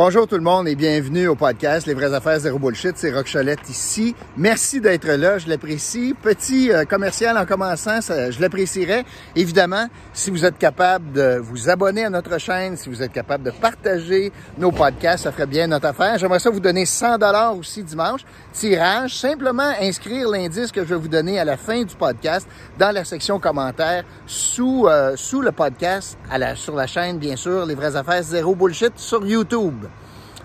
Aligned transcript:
Bonjour 0.00 0.28
tout 0.28 0.36
le 0.36 0.42
monde 0.42 0.68
et 0.68 0.76
bienvenue 0.76 1.26
au 1.26 1.34
podcast 1.34 1.88
Les 1.88 1.92
vraies 1.92 2.14
affaires 2.14 2.38
zéro 2.38 2.56
bullshit. 2.60 2.96
C'est 2.96 3.12
Rock 3.12 3.28
ici. 3.68 4.14
Merci 4.36 4.80
d'être 4.80 5.08
là, 5.08 5.38
je 5.38 5.48
l'apprécie. 5.48 6.14
Petit 6.22 6.70
euh, 6.70 6.84
commercial 6.84 7.36
en 7.36 7.44
commençant, 7.44 8.00
ça, 8.00 8.30
je 8.30 8.40
l'apprécierais. 8.40 9.04
Évidemment, 9.34 9.88
si 10.12 10.30
vous 10.30 10.44
êtes 10.44 10.56
capable 10.56 11.10
de 11.10 11.40
vous 11.42 11.68
abonner 11.68 12.04
à 12.04 12.10
notre 12.10 12.38
chaîne, 12.38 12.76
si 12.76 12.88
vous 12.88 13.02
êtes 13.02 13.10
capable 13.10 13.42
de 13.42 13.50
partager 13.50 14.30
nos 14.56 14.70
podcasts, 14.70 15.24
ça 15.24 15.32
ferait 15.32 15.46
bien 15.46 15.66
notre 15.66 15.86
affaire. 15.86 16.16
J'aimerais 16.16 16.38
ça 16.38 16.50
vous 16.50 16.60
donner 16.60 16.86
100 16.86 17.18
dollars 17.18 17.56
aussi 17.56 17.82
dimanche. 17.82 18.20
Tirage, 18.52 19.18
simplement 19.18 19.72
inscrire 19.80 20.28
l'indice 20.28 20.70
que 20.70 20.84
je 20.84 20.90
vais 20.90 21.00
vous 21.00 21.08
donner 21.08 21.40
à 21.40 21.44
la 21.44 21.56
fin 21.56 21.82
du 21.82 21.96
podcast 21.96 22.46
dans 22.78 22.94
la 22.94 23.04
section 23.04 23.40
commentaires 23.40 24.04
sous 24.28 24.86
euh, 24.86 25.16
sous 25.16 25.40
le 25.40 25.50
podcast 25.50 26.16
sur 26.54 26.76
la 26.76 26.86
chaîne 26.86 27.18
bien 27.18 27.34
sûr 27.34 27.66
Les 27.66 27.74
vraies 27.74 27.96
affaires 27.96 28.22
zéro 28.22 28.54
bullshit 28.54 28.92
sur 28.96 29.26
YouTube. 29.26 29.87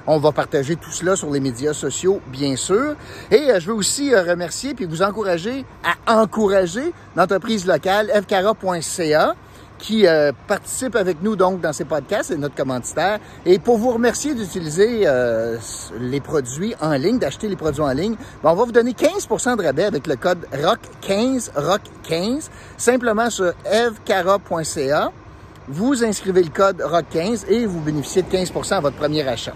On 0.06 0.18
va 0.18 0.34
partager 0.34 0.75
tout 0.75 0.92
cela 0.92 1.16
sur 1.16 1.32
les 1.32 1.39
médias 1.39 1.71
sociaux, 1.71 2.20
bien 2.28 2.57
sûr. 2.57 2.96
Et 3.32 3.52
euh, 3.52 3.60
je 3.61 3.68
veux 3.68 3.74
aussi 3.74 4.14
euh, 4.14 4.21
remercier 4.21 4.74
puis 4.74 4.86
vous 4.86 5.02
encourager 5.02 5.66
à 6.06 6.21
encourager 6.21 6.94
l'entreprise 7.16 7.66
locale 7.66 8.11
fcara.ca 8.14 9.36
qui 9.80 10.06
euh, 10.06 10.34
participe 10.47 10.97
avec 10.97 11.21
nous 11.21 11.38
donc 11.38 11.61
dans 11.61 11.71
ces 11.71 11.86
podcasts, 11.86 12.30
c'est 12.30 12.38
notre 12.38 12.56
commanditaire. 12.56 13.20
Et 13.46 13.60
pour 13.60 13.78
vous 13.78 13.92
remercier 13.92 14.34
d'utiliser 14.34 15.08
les 16.00 16.20
produits 16.20 16.75
en 16.82 16.94
ligne, 16.94 17.18
d'acheter 17.18 17.47
les 17.47 17.56
produits 17.56 17.82
en 17.82 17.94
ligne, 17.94 18.16
ben, 18.44 18.52
on 18.52 18.56
va 18.56 18.66
vous 18.66 18.72
donner 18.74 18.92
15% 18.92 19.58
de 19.58 19.64
rabais 19.64 19.86
avec 19.86 20.08
le 20.08 20.18
code 20.18 20.46
ROCK15, 20.54 21.52
ROCK15, 21.54 22.50
simplement 22.78 23.30
sur 23.30 23.54
evcara.ca. 23.66 25.11
Vous 25.70 26.04
inscrivez 26.04 26.44
le 26.44 26.50
code 26.50 26.82
ROCK15 26.82 27.47
et 27.47 27.66
vous 27.66 27.80
bénéficiez 27.80 28.22
de 28.22 28.28
15% 28.28 28.74
à 28.74 28.80
votre 28.82 28.97
premier 28.97 29.25
achat. 29.25 29.54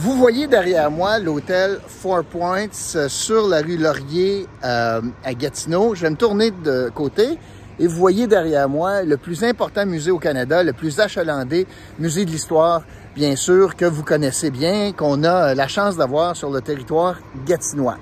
Vous 0.00 0.14
voyez 0.14 0.46
derrière 0.46 0.92
moi 0.92 1.18
l'hôtel 1.18 1.80
Four 1.88 2.22
Points 2.22 2.68
euh, 2.94 3.08
sur 3.08 3.48
la 3.48 3.62
rue 3.62 3.76
Laurier 3.76 4.46
euh, 4.62 5.00
à 5.24 5.34
Gatineau. 5.34 5.96
Je 5.96 6.02
vais 6.02 6.10
me 6.10 6.14
tourner 6.14 6.52
de 6.52 6.88
côté 6.94 7.36
et 7.80 7.86
vous 7.88 7.96
voyez 7.96 8.28
derrière 8.28 8.68
moi 8.68 9.02
le 9.02 9.16
plus 9.16 9.42
important 9.42 9.84
musée 9.86 10.12
au 10.12 10.20
Canada, 10.20 10.62
le 10.62 10.72
plus 10.72 11.00
achalandé 11.00 11.66
musée 11.98 12.24
de 12.24 12.30
l'histoire, 12.30 12.82
bien 13.16 13.34
sûr, 13.34 13.74
que 13.74 13.86
vous 13.86 14.04
connaissez 14.04 14.52
bien, 14.52 14.92
qu'on 14.92 15.24
a 15.24 15.56
la 15.56 15.66
chance 15.66 15.96
d'avoir 15.96 16.36
sur 16.36 16.50
le 16.50 16.60
territoire 16.60 17.16
gatinois. 17.44 17.98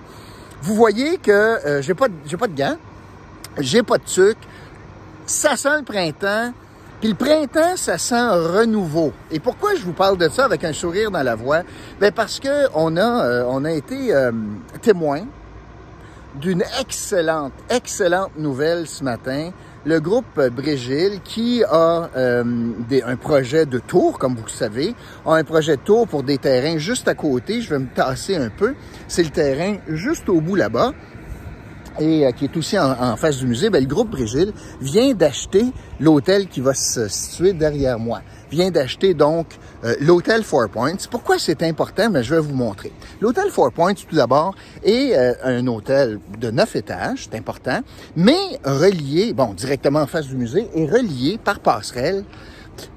Vous 0.60 0.74
voyez 0.74 1.16
que 1.16 1.32
euh, 1.32 1.80
j'ai 1.80 1.94
pas, 1.94 2.08
pas 2.08 2.46
de 2.46 2.58
gants, 2.58 2.76
j'ai 3.58 3.82
pas 3.82 3.96
de 3.96 4.04
tuc, 4.04 4.36
ça 5.24 5.56
sent 5.56 5.78
le 5.78 5.82
printemps, 5.82 6.52
puis 7.00 7.10
le 7.10 7.14
printemps, 7.14 7.76
ça 7.76 7.98
sent 7.98 8.28
renouveau. 8.28 9.12
Et 9.30 9.38
pourquoi 9.38 9.74
je 9.74 9.82
vous 9.82 9.92
parle 9.92 10.16
de 10.16 10.28
ça 10.28 10.46
avec 10.46 10.64
un 10.64 10.72
sourire 10.72 11.10
dans 11.10 11.22
la 11.22 11.34
voix? 11.34 11.62
Bien 12.00 12.10
parce 12.10 12.40
que 12.40 12.68
on 12.74 12.96
a, 12.96 13.26
euh, 13.26 13.64
a 13.64 13.72
été 13.72 14.14
euh, 14.14 14.32
témoin 14.80 15.22
d'une 16.40 16.64
excellente, 16.80 17.52
excellente 17.68 18.32
nouvelle 18.38 18.86
ce 18.86 19.04
matin. 19.04 19.50
Le 19.84 20.00
groupe 20.00 20.40
Brégil, 20.50 21.20
qui 21.22 21.62
a 21.64 22.10
euh, 22.16 22.44
un 23.04 23.16
projet 23.16 23.66
de 23.66 23.78
tour, 23.78 24.18
comme 24.18 24.34
vous 24.34 24.44
le 24.44 24.50
savez, 24.50 24.94
a 25.24 25.34
un 25.34 25.44
projet 25.44 25.76
de 25.76 25.82
tour 25.82 26.08
pour 26.08 26.22
des 26.22 26.38
terrains 26.38 26.78
juste 26.78 27.08
à 27.08 27.14
côté. 27.14 27.60
Je 27.60 27.70
vais 27.70 27.78
me 27.78 27.86
tasser 27.86 28.36
un 28.36 28.48
peu. 28.48 28.74
C'est 29.06 29.22
le 29.22 29.30
terrain 29.30 29.76
juste 29.86 30.28
au 30.28 30.40
bout 30.40 30.56
là-bas 30.56 30.92
et 32.00 32.26
euh, 32.26 32.32
qui 32.32 32.44
est 32.44 32.56
aussi 32.56 32.78
en, 32.78 33.16
face 33.16 33.38
du 33.38 33.46
musée, 33.46 33.70
ben, 33.70 33.82
le 33.82 33.88
groupe 33.88 34.10
Brigil 34.10 34.52
vient 34.80 35.14
d'acheter 35.14 35.64
l'hôtel 36.00 36.48
qui 36.48 36.60
va 36.60 36.74
se 36.74 37.08
situer 37.08 37.52
derrière 37.52 37.98
moi. 37.98 38.20
Vient 38.50 38.70
d'acheter 38.70 39.14
donc 39.14 39.46
euh, 39.84 39.94
l'hôtel 40.00 40.42
Four 40.42 40.68
Points. 40.68 40.96
Pourquoi 41.10 41.38
c'est 41.38 41.62
important? 41.62 42.10
Ben, 42.10 42.22
je 42.22 42.34
vais 42.34 42.40
vous 42.40 42.54
montrer. 42.54 42.92
L'hôtel 43.20 43.50
Four 43.50 43.72
Points, 43.72 43.94
tout 43.94 44.14
d'abord, 44.14 44.54
est 44.84 45.16
euh, 45.16 45.34
un 45.42 45.66
hôtel 45.66 46.18
de 46.38 46.50
neuf 46.50 46.76
étages, 46.76 47.28
c'est 47.30 47.38
important, 47.38 47.80
mais 48.16 48.60
relié, 48.64 49.32
bon, 49.32 49.54
directement 49.54 50.00
en 50.00 50.06
face 50.06 50.26
du 50.26 50.36
musée, 50.36 50.68
et 50.74 50.86
relié 50.86 51.38
par 51.42 51.60
passerelle, 51.60 52.24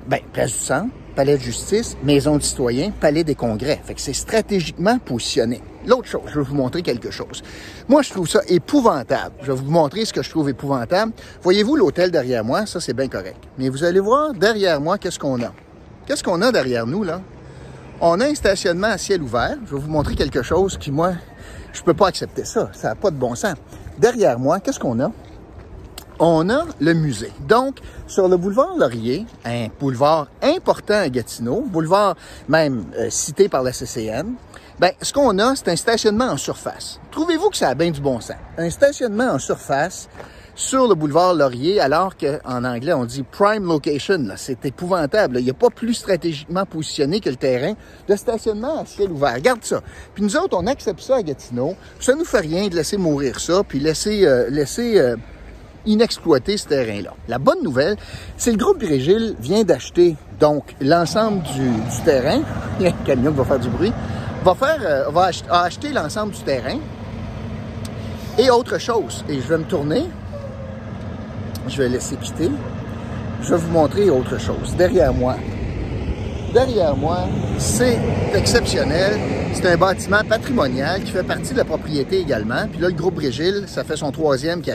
ben, 0.07 0.19
place 0.33 0.51
du 0.51 0.59
centre, 0.59 0.93
palais 1.19 1.35
de 1.35 1.41
justice, 1.41 1.97
maison 2.01 2.37
de 2.37 2.41
citoyens, 2.41 2.91
palais 2.91 3.25
des 3.25 3.35
congrès. 3.35 3.81
Fait 3.83 3.93
que 3.93 3.99
c'est 3.99 4.13
stratégiquement 4.13 4.99
positionné. 4.99 5.61
L'autre 5.85 6.07
chose, 6.07 6.21
je 6.27 6.39
vais 6.39 6.45
vous 6.45 6.55
montrer 6.55 6.81
quelque 6.81 7.11
chose. 7.11 7.43
Moi, 7.89 8.03
je 8.03 8.11
trouve 8.11 8.29
ça 8.29 8.39
épouvantable. 8.47 9.35
Je 9.41 9.51
vais 9.51 9.57
vous 9.57 9.69
montrer 9.69 10.05
ce 10.05 10.13
que 10.13 10.23
je 10.23 10.29
trouve 10.29 10.47
épouvantable. 10.47 11.11
Voyez-vous 11.41 11.75
l'hôtel 11.75 12.09
derrière 12.09 12.45
moi? 12.45 12.65
Ça, 12.65 12.79
c'est 12.79 12.93
bien 12.93 13.09
correct. 13.09 13.35
Mais 13.57 13.67
vous 13.67 13.83
allez 13.83 13.99
voir 13.99 14.33
derrière 14.33 14.79
moi, 14.79 14.97
qu'est-ce 14.97 15.19
qu'on 15.19 15.43
a? 15.43 15.51
Qu'est-ce 16.07 16.23
qu'on 16.23 16.41
a 16.41 16.53
derrière 16.53 16.87
nous, 16.87 17.03
là? 17.03 17.19
On 17.99 18.21
a 18.21 18.25
un 18.27 18.33
stationnement 18.33 18.87
à 18.87 18.97
ciel 18.97 19.21
ouvert. 19.21 19.57
Je 19.65 19.75
vais 19.75 19.81
vous 19.81 19.91
montrer 19.91 20.15
quelque 20.15 20.41
chose 20.41 20.77
qui, 20.77 20.89
moi, 20.89 21.15
je 21.73 21.81
peux 21.81 21.93
pas 21.93 22.07
accepter 22.07 22.45
ça. 22.45 22.69
Ça 22.71 22.87
n'a 22.87 22.95
pas 22.95 23.11
de 23.11 23.17
bon 23.17 23.35
sens. 23.35 23.55
Derrière 23.97 24.39
moi, 24.39 24.61
qu'est-ce 24.61 24.79
qu'on 24.79 24.97
a? 25.01 25.11
On 26.19 26.49
a 26.49 26.65
le 26.79 26.93
musée. 26.93 27.31
Donc, 27.47 27.77
sur 28.07 28.27
le 28.27 28.37
boulevard 28.37 28.75
Laurier, 28.77 29.25
un 29.45 29.67
boulevard 29.79 30.27
important 30.41 30.95
à 30.95 31.09
Gatineau, 31.09 31.61
boulevard 31.61 32.15
même 32.47 32.85
euh, 32.97 33.09
cité 33.09 33.49
par 33.49 33.63
la 33.63 33.71
CCN, 33.71 34.33
ben, 34.79 34.91
ce 35.01 35.11
qu'on 35.11 35.37
a, 35.39 35.55
c'est 35.55 35.69
un 35.69 35.75
stationnement 35.75 36.27
en 36.27 36.37
surface. 36.37 36.99
Trouvez-vous 37.11 37.49
que 37.49 37.57
ça 37.57 37.69
a 37.69 37.75
bien 37.75 37.91
du 37.91 37.99
bon 37.99 38.21
sens? 38.21 38.37
Un 38.57 38.69
stationnement 38.69 39.31
en 39.31 39.39
surface 39.39 40.07
sur 40.55 40.87
le 40.87 40.95
boulevard 40.95 41.33
Laurier, 41.33 41.79
alors 41.79 42.17
qu'en 42.17 42.65
anglais, 42.65 42.91
on 42.91 43.05
dit 43.05 43.23
prime 43.23 43.65
location. 43.65 44.25
C'est 44.35 44.65
épouvantable. 44.65 45.39
Il 45.39 45.45
n'y 45.45 45.49
a 45.49 45.53
pas 45.53 45.69
plus 45.69 45.93
stratégiquement 45.93 46.65
positionné 46.65 47.21
que 47.21 47.29
le 47.29 47.37
terrain 47.37 47.73
de 48.07 48.15
stationnement 48.15 48.81
à 48.81 48.85
ciel 48.85 49.09
ouvert. 49.11 49.35
Regarde 49.35 49.63
ça. 49.63 49.81
Puis 50.13 50.23
nous 50.23 50.35
autres, 50.35 50.57
on 50.57 50.67
accepte 50.67 50.99
ça 50.99 51.15
à 51.15 51.23
Gatineau. 51.23 51.75
Ça 51.99 52.13
nous 52.13 52.25
fait 52.25 52.41
rien 52.41 52.67
de 52.67 52.75
laisser 52.75 52.97
mourir 52.97 53.39
ça, 53.39 53.63
puis 53.65 53.79
laisser, 53.79 54.25
euh, 54.25 54.49
laisser 54.49 54.99
euh, 54.99 55.15
inexploiter 55.85 56.57
ce 56.57 56.67
terrain-là. 56.67 57.13
La 57.27 57.39
bonne 57.39 57.63
nouvelle, 57.63 57.97
c'est 58.37 58.51
le 58.51 58.57
groupe 58.57 58.81
Virgile 58.83 59.35
vient 59.39 59.63
d'acheter 59.63 60.15
donc 60.39 60.75
l'ensemble 60.81 61.43
du, 61.43 61.71
terrain. 62.05 62.41
Il 62.79 62.93
camion 63.05 63.31
va 63.31 63.43
faire 63.43 63.59
du 63.59 63.69
bruit 63.69 63.93
va 64.43 64.55
faire, 64.55 64.79
euh, 64.81 65.09
va 65.09 65.29
acheter 65.49 65.91
l'ensemble 65.91 66.33
du 66.33 66.41
terrain 66.41 66.77
et 68.37 68.49
autre 68.49 68.77
chose. 68.77 69.23
Et 69.27 69.35
je 69.35 69.47
vais 69.47 69.57
me 69.57 69.63
tourner. 69.63 70.05
Je 71.67 71.77
vais 71.81 71.89
laisser 71.89 72.15
quitter. 72.15 72.49
Je 73.41 73.49
vais 73.51 73.57
vous 73.57 73.71
montrer 73.71 74.09
autre 74.09 74.39
chose. 74.39 74.75
Derrière 74.77 75.13
moi. 75.13 75.35
Derrière 76.53 76.95
moi, 76.95 77.27
c'est 77.59 77.99
exceptionnel. 78.33 79.19
C'est 79.53 79.67
un 79.67 79.77
bâtiment 79.77 80.21
patrimonial 80.27 81.03
qui 81.03 81.11
fait 81.11 81.23
partie 81.23 81.53
de 81.53 81.57
la 81.57 81.65
propriété 81.65 82.19
également. 82.19 82.67
Puis 82.71 82.81
là, 82.81 82.87
le 82.87 82.93
groupe 82.93 83.15
Brégil, 83.15 83.65
ça 83.67 83.83
fait 83.83 83.97
son 83.97 84.11
troisième 84.11 84.61
qui. 84.61 84.71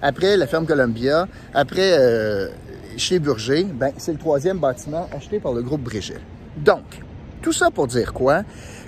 Après, 0.00 0.36
la 0.38 0.46
ferme 0.46 0.64
Columbia. 0.64 1.28
Après, 1.52 1.92
euh, 1.98 2.48
chez 2.96 3.18
Burger, 3.18 3.64
ben, 3.64 3.92
c'est 3.98 4.12
le 4.12 4.18
troisième 4.18 4.58
bâtiment 4.58 5.08
acheté 5.14 5.40
par 5.40 5.52
le 5.52 5.62
groupe 5.62 5.82
Brégil. 5.82 6.20
Donc, 6.56 7.02
tout 7.42 7.52
ça 7.52 7.70
pour 7.70 7.86
dire 7.86 8.14
quoi? 8.14 8.42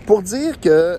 Pour 0.06 0.22
dire 0.22 0.58
que 0.58 0.98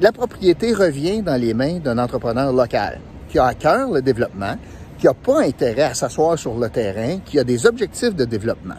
la 0.00 0.12
propriété 0.12 0.74
revient 0.74 1.22
dans 1.22 1.40
les 1.40 1.54
mains 1.54 1.78
d'un 1.78 1.96
entrepreneur 1.96 2.52
local 2.52 3.00
qui 3.30 3.38
a 3.38 3.46
à 3.46 3.54
cœur 3.54 3.90
le 3.90 4.02
développement, 4.02 4.56
qui 4.98 5.06
n'a 5.06 5.14
pas 5.14 5.42
intérêt 5.42 5.82
à 5.82 5.94
s'asseoir 5.94 6.38
sur 6.38 6.58
le 6.58 6.68
terrain, 6.68 7.18
qui 7.24 7.38
a 7.38 7.44
des 7.44 7.66
objectifs 7.66 8.14
de 8.14 8.26
développement. 8.26 8.76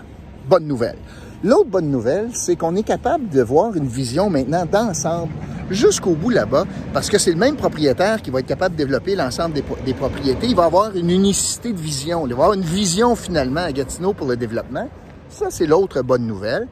Bonne 0.48 0.68
nouvelle. 0.68 0.98
L'autre 1.44 1.70
bonne 1.70 1.90
nouvelle, 1.90 2.30
c'est 2.34 2.56
qu'on 2.56 2.76
est 2.76 2.84
capable 2.84 3.30
de 3.30 3.42
voir 3.42 3.76
une 3.76 3.88
vision 3.88 4.30
maintenant 4.30 4.66
d'ensemble 4.66 5.32
jusqu'au 5.70 6.12
bout 6.12 6.30
là-bas, 6.30 6.66
parce 6.94 7.10
que 7.10 7.18
c'est 7.18 7.32
le 7.32 7.38
même 7.38 7.56
propriétaire 7.56 8.22
qui 8.22 8.30
va 8.30 8.40
être 8.40 8.46
capable 8.46 8.76
de 8.76 8.84
développer 8.84 9.16
l'ensemble 9.16 9.54
des, 9.54 9.94
propriétés. 9.94 10.48
Il 10.48 10.56
va 10.56 10.66
avoir 10.66 10.96
une 10.96 11.10
unicité 11.10 11.74
de 11.74 11.80
vision. 11.80 12.28
Il 12.28 12.34
va 12.34 12.44
avoir 12.44 12.54
une 12.54 12.62
vision 12.62 13.16
finalement 13.16 13.62
à 13.62 13.72
Gatineau 13.72 14.14
pour 14.14 14.28
le 14.28 14.38
développement. 14.38 14.88
Ça, 15.30 15.48
c'est 15.50 15.66
l'autre 15.66 16.02
bonne 16.02 16.28
nouvelle. 16.28 16.68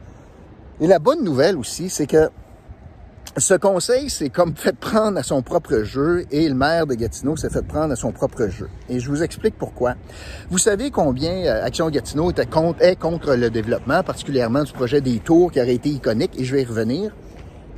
Et 0.80 0.88
la 0.88 1.00
bonne 1.00 1.24
nouvelle 1.24 1.58
aussi, 1.58 1.90
c'est 1.90 2.08
que 2.08 2.30
ce 3.38 3.56
conseil 3.56 4.10
s'est 4.10 4.30
comme 4.30 4.56
fait 4.56 4.76
prendre 4.76 5.18
à 5.18 5.24
son 5.24 5.42
propre 5.42 5.84
jeu 5.84 6.26
et 6.30 6.48
le 6.48 6.54
maire 6.54 6.86
de 6.86 6.94
Gatineau 6.94 7.36
s'est 7.36 7.50
fait 7.50 7.66
prendre 7.66 7.92
à 7.92 7.96
son 7.96 8.12
propre 8.12 8.48
jeu. 8.48 8.70
Et 8.90 9.00
je 9.00 9.10
vous 9.10 9.24
explique 9.24 9.58
pourquoi. 9.58 9.96
Vous 10.50 10.60
savez 10.60 10.92
combien 10.92 11.32
euh, 11.46 11.66
Action 11.66 11.90
Gatineau 11.90 12.30
était 12.30 12.46
contre, 12.46 12.82
est 12.82 12.96
contre 12.96 13.34
le 13.36 13.50
développement, 13.50 14.04
particulièrement 14.04 14.64
du 14.64 14.72
projet 14.72 15.02
des 15.02 15.20
tours 15.20 15.52
qui 15.52 15.60
aurait 15.60 15.76
été 15.76 15.90
iconique, 15.90 16.32
et 16.38 16.44
je 16.44 16.56
vais 16.56 16.62
y 16.62 16.66
revenir. 16.66 17.12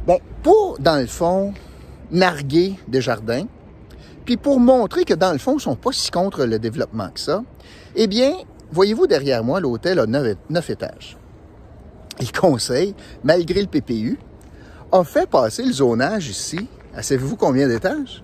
Ben, 0.05 0.17
pour, 0.43 0.77
dans 0.79 0.99
le 0.99 1.07
fond, 1.07 1.53
narguer 2.11 2.75
des 2.87 3.01
jardins, 3.01 3.45
puis 4.25 4.37
pour 4.37 4.59
montrer 4.59 5.05
que 5.05 5.13
dans 5.13 5.31
le 5.31 5.37
fond, 5.37 5.57
ils 5.57 5.61
sont 5.61 5.75
pas 5.75 5.91
si 5.91 6.11
contre 6.11 6.45
le 6.45 6.59
développement 6.59 7.09
que 7.09 7.19
ça, 7.19 7.43
eh 7.95 8.07
bien, 8.07 8.33
voyez-vous 8.71 9.07
derrière 9.07 9.43
moi, 9.43 9.61
l'hôtel 9.61 9.99
a 9.99 10.05
neuf 10.05 10.69
étages 10.69 11.17
le 12.19 12.39
conseil, 12.39 12.95
malgré 13.23 13.61
le 13.61 13.67
PPU, 13.67 14.17
a 14.91 15.03
fait 15.03 15.29
passer 15.29 15.63
le 15.63 15.73
zonage 15.73 16.29
ici. 16.29 16.67
Savez-vous 16.99 17.35
combien 17.35 17.67
d'étages? 17.67 18.23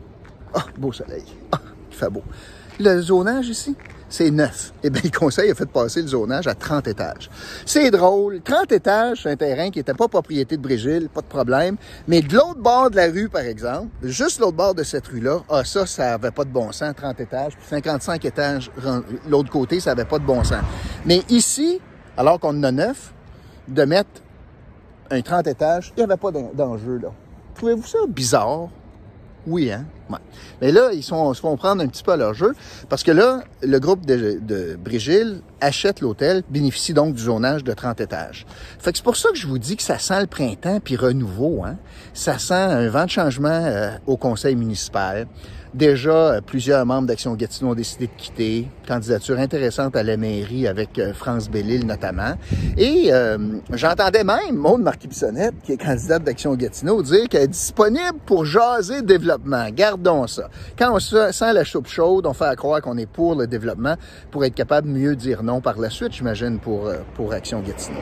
Ah, 0.53 0.65
beau 0.77 0.91
soleil. 0.91 1.23
Ah, 1.51 1.59
il 1.89 1.95
fait 1.95 2.09
beau. 2.09 2.23
Le 2.79 3.01
zonage 3.01 3.49
ici, 3.49 3.75
c'est 4.09 4.31
neuf. 4.31 4.73
Eh 4.83 4.89
bien, 4.89 5.01
le 5.03 5.17
conseil 5.17 5.51
a 5.51 5.55
fait 5.55 5.69
passer 5.69 6.01
le 6.01 6.09
zonage 6.09 6.47
à 6.47 6.55
30 6.55 6.87
étages. 6.87 7.29
C'est 7.65 7.91
drôle. 7.91 8.41
30 8.41 8.71
étages, 8.71 9.23
c'est 9.23 9.31
un 9.31 9.35
terrain 9.35 9.69
qui 9.69 9.79
n'était 9.79 9.93
pas 9.93 10.07
propriété 10.07 10.57
de 10.57 10.61
Brigil, 10.61 11.09
pas 11.09 11.21
de 11.21 11.27
problème. 11.27 11.77
Mais 12.07 12.21
de 12.21 12.33
l'autre 12.33 12.59
bord 12.59 12.89
de 12.89 12.97
la 12.97 13.07
rue, 13.07 13.29
par 13.29 13.43
exemple, 13.43 13.89
juste 14.03 14.39
l'autre 14.39 14.57
bord 14.57 14.75
de 14.75 14.83
cette 14.83 15.07
rue-là, 15.07 15.39
ah, 15.49 15.63
ça, 15.63 15.85
ça 15.85 16.15
avait 16.15 16.31
pas 16.31 16.43
de 16.43 16.49
bon 16.49 16.71
sens, 16.71 16.93
30 16.95 17.19
étages. 17.19 17.53
Puis 17.55 17.67
55 17.69 18.25
étages, 18.25 18.71
l'autre 19.29 19.49
côté, 19.49 19.79
ça 19.79 19.91
avait 19.91 20.05
pas 20.05 20.19
de 20.19 20.25
bon 20.25 20.43
sens. 20.43 20.63
Mais 21.05 21.21
ici, 21.29 21.79
alors 22.17 22.39
qu'on 22.39 22.57
en 22.57 22.63
a 22.63 22.71
neuf, 22.71 23.13
de 23.67 23.83
mettre 23.85 24.09
un 25.11 25.21
30 25.21 25.47
étages, 25.47 25.93
il 25.95 25.99
n'y 25.99 26.03
avait 26.03 26.17
pas 26.17 26.31
d'enjeu, 26.31 26.97
là. 26.97 27.09
Trouvez-vous 27.55 27.85
ça 27.85 27.99
bizarre? 28.07 28.69
Oui, 29.45 29.71
hein? 29.71 29.85
Mais 30.61 30.71
là, 30.71 30.89
ils 30.93 31.03
se 31.03 31.09
font 31.09 31.57
prendre 31.57 31.81
un 31.81 31.87
petit 31.87 32.03
peu 32.03 32.11
à 32.11 32.17
leur 32.17 32.33
jeu 32.33 32.53
parce 32.89 33.03
que 33.03 33.11
là, 33.11 33.43
le 33.61 33.79
groupe 33.79 34.05
de, 34.05 34.39
de 34.41 34.77
achète 35.61 36.01
l'hôtel, 36.01 36.43
bénéficie 36.49 36.93
donc 36.93 37.13
du 37.13 37.23
zonage 37.23 37.63
de 37.63 37.73
30 37.73 38.01
étages. 38.01 38.45
Fait 38.79 38.91
que 38.91 38.97
c'est 38.97 39.03
pour 39.03 39.15
ça 39.15 39.29
que 39.29 39.37
je 39.37 39.47
vous 39.47 39.59
dis 39.59 39.77
que 39.77 39.83
ça 39.83 39.99
sent 39.99 40.19
le 40.19 40.27
printemps 40.27 40.79
puis 40.83 40.95
renouveau, 40.95 41.63
hein? 41.63 41.77
Ça 42.13 42.37
sent 42.39 42.53
un 42.53 42.89
vent 42.89 43.05
de 43.05 43.09
changement 43.09 43.49
euh, 43.49 43.91
au 44.07 44.17
conseil 44.17 44.55
municipal. 44.55 45.27
Déjà, 45.73 46.11
euh, 46.11 46.41
plusieurs 46.41 46.85
membres 46.85 47.07
d'Action 47.07 47.33
Gatineau 47.35 47.71
ont 47.71 47.75
décidé 47.75 48.07
de 48.07 48.11
quitter. 48.17 48.67
Candidature 48.85 49.39
intéressante 49.39 49.95
à 49.95 50.03
la 50.03 50.17
mairie 50.17 50.67
avec 50.67 50.99
euh, 50.99 51.13
France 51.13 51.49
Bellil 51.49 51.85
notamment. 51.85 52.33
Et 52.77 53.11
j'entendais 53.71 54.23
même 54.23 54.55
Maude 54.55 54.81
Marquis-Bissonnette, 54.81 55.53
qui 55.63 55.73
est 55.73 55.77
candidate 55.77 56.23
d'Action 56.23 56.55
Gatineau, 56.55 57.01
dire 57.01 57.29
qu'elle 57.29 57.43
est 57.43 57.47
disponible 57.47 58.19
pour 58.25 58.45
jaser 58.45 59.01
développement. 59.01 59.67
Ça. 60.27 60.49
Quand 60.77 60.95
on 60.95 60.99
sent 60.99 61.53
la 61.53 61.63
choupe 61.63 61.87
chaude, 61.87 62.25
on 62.25 62.33
fait 62.33 62.55
croire 62.55 62.81
qu'on 62.81 62.97
est 62.97 63.05
pour 63.05 63.35
le 63.35 63.47
développement 63.47 63.95
pour 64.31 64.43
être 64.45 64.55
capable 64.55 64.87
de 64.87 64.93
mieux 64.93 65.15
dire 65.15 65.43
non 65.43 65.61
par 65.61 65.77
la 65.79 65.89
suite, 65.89 66.13
j'imagine, 66.13 66.59
pour, 66.59 66.91
pour 67.15 67.33
Action 67.33 67.61
Gatineau. 67.61 67.99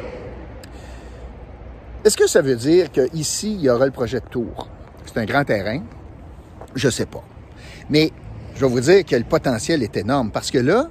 Est-ce 2.03 2.15
que 2.15 2.27
ça 2.27 2.41
veut 2.41 2.55
dire 2.55 2.91
qu'ici, 2.91 3.53
il 3.55 3.61
y 3.61 3.69
aura 3.69 3.85
le 3.85 3.91
projet 3.91 4.21
de 4.21 4.25
tour? 4.25 4.69
C'est 5.05 5.19
un 5.19 5.25
grand 5.25 5.43
terrain? 5.43 5.81
Je 6.73 6.89
sais 6.89 7.05
pas. 7.05 7.23
Mais 7.89 8.11
je 8.55 8.61
vais 8.61 8.71
vous 8.71 8.79
dire 8.79 9.03
que 9.05 9.15
le 9.15 9.23
potentiel 9.23 9.83
est 9.83 9.97
énorme 9.97 10.31
parce 10.31 10.51
que 10.51 10.59
là, 10.59 10.89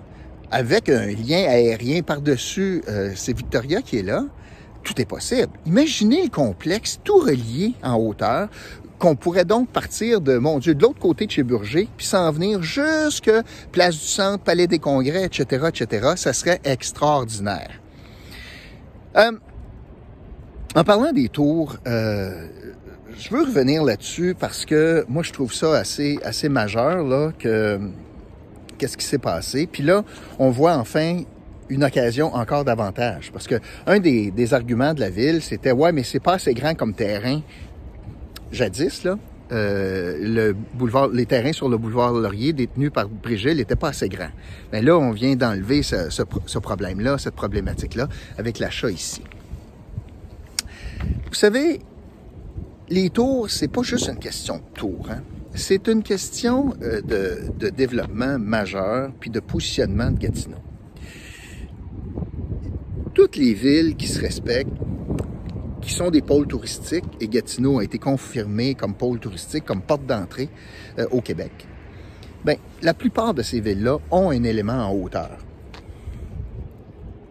avec 0.50 0.88
un 0.88 1.06
lien 1.06 1.44
aérien 1.48 2.02
par-dessus, 2.02 2.82
euh, 2.88 3.12
c'est 3.14 3.36
Victoria 3.36 3.80
qui 3.80 3.98
est 3.98 4.02
là, 4.02 4.24
tout 4.82 5.00
est 5.00 5.04
possible. 5.04 5.52
Imaginez 5.66 6.24
le 6.24 6.30
complexe, 6.30 7.00
tout 7.02 7.18
relié 7.18 7.74
en 7.82 7.96
hauteur, 7.96 8.48
qu'on 8.98 9.16
pourrait 9.16 9.44
donc 9.44 9.68
partir 9.68 10.20
de, 10.20 10.38
mon 10.38 10.58
Dieu, 10.58 10.74
de 10.74 10.82
l'autre 10.82 10.98
côté 10.98 11.26
de 11.26 11.30
chez 11.30 11.42
Burger, 11.42 11.88
puis 11.96 12.06
s'en 12.06 12.30
venir 12.32 12.62
jusque 12.62 13.30
Place 13.72 13.94
du 13.94 14.06
Centre, 14.06 14.42
Palais 14.42 14.66
des 14.66 14.78
Congrès, 14.78 15.24
etc., 15.24 15.66
etc. 15.68 16.12
Ça 16.16 16.32
serait 16.32 16.60
extraordinaire. 16.64 17.80
Euh, 19.16 19.32
en 20.74 20.84
parlant 20.84 21.12
des 21.12 21.28
tours, 21.28 21.76
euh, 21.86 22.46
je 23.18 23.30
veux 23.30 23.42
revenir 23.42 23.82
là-dessus 23.84 24.36
parce 24.38 24.64
que 24.64 25.04
moi, 25.08 25.22
je 25.22 25.32
trouve 25.32 25.52
ça 25.52 25.76
assez, 25.76 26.18
assez 26.22 26.48
majeur, 26.48 27.02
là, 27.04 27.32
que 27.38 27.80
qu'est-ce 28.78 28.96
qui 28.96 29.04
s'est 29.04 29.18
passé. 29.18 29.66
Puis 29.70 29.82
là, 29.82 30.04
on 30.38 30.50
voit 30.50 30.76
enfin 30.76 31.22
une 31.68 31.84
occasion 31.84 32.34
encore 32.34 32.64
davantage. 32.64 33.30
Parce 33.32 33.46
que 33.46 33.56
un 33.86 33.98
des, 33.98 34.30
des 34.30 34.54
arguments 34.54 34.94
de 34.94 35.00
la 35.00 35.10
ville, 35.10 35.42
c'était 35.42 35.72
ouais, 35.72 35.92
mais 35.92 36.02
c'est 36.02 36.20
pas 36.20 36.34
assez 36.34 36.54
grand 36.54 36.74
comme 36.74 36.94
terrain. 36.94 37.40
Jadis, 38.52 39.04
là, 39.04 39.18
euh, 39.50 40.18
le 40.20 40.52
boulevard, 40.74 41.08
les 41.08 41.24
terrains 41.24 41.52
sur 41.52 41.68
le 41.68 41.78
boulevard 41.78 42.12
Laurier 42.12 42.52
détenus 42.52 42.90
par 42.92 43.08
Brigitte 43.08 43.56
n'étaient 43.56 43.76
pas 43.76 43.88
assez 43.88 44.08
grands. 44.08 44.30
Mais 44.72 44.82
là, 44.82 44.98
on 44.98 45.10
vient 45.10 45.36
d'enlever 45.36 45.82
ce, 45.82 46.10
ce, 46.10 46.22
ce 46.46 46.58
problème-là, 46.58 47.16
cette 47.18 47.34
problématique-là, 47.34 48.08
avec 48.36 48.58
l'achat 48.58 48.90
ici. 48.90 49.22
Vous 51.28 51.34
savez, 51.34 51.80
les 52.90 53.10
tours, 53.10 53.50
c'est 53.50 53.68
pas 53.68 53.82
juste 53.82 54.08
une 54.08 54.18
question 54.18 54.56
de 54.56 54.78
tours. 54.78 55.08
Hein? 55.10 55.22
C'est 55.54 55.88
une 55.88 56.02
question 56.02 56.74
euh, 56.82 57.00
de, 57.00 57.50
de, 57.58 57.70
développement 57.70 58.38
majeur 58.38 59.10
puis 59.18 59.30
de 59.30 59.40
positionnement 59.40 60.10
de 60.10 60.18
Gatineau. 60.18 60.58
Toutes 63.14 63.36
les 63.36 63.54
villes 63.54 63.96
qui 63.96 64.06
se 64.06 64.20
respectent, 64.20 64.70
qui 65.88 65.94
sont 65.94 66.10
des 66.10 66.20
pôles 66.20 66.46
touristiques, 66.46 67.06
et 67.18 67.28
Gatineau 67.28 67.78
a 67.78 67.84
été 67.84 67.98
confirmé 67.98 68.74
comme 68.74 68.92
pôle 68.92 69.18
touristique, 69.18 69.64
comme 69.64 69.80
porte 69.80 70.04
d'entrée 70.04 70.50
euh, 70.98 71.06
au 71.10 71.22
Québec, 71.22 71.66
ben, 72.44 72.58
la 72.82 72.92
plupart 72.92 73.32
de 73.32 73.40
ces 73.40 73.60
villes-là 73.60 73.96
ont 74.10 74.28
un 74.30 74.42
élément 74.42 74.86
en 74.86 74.92
hauteur. 74.92 75.38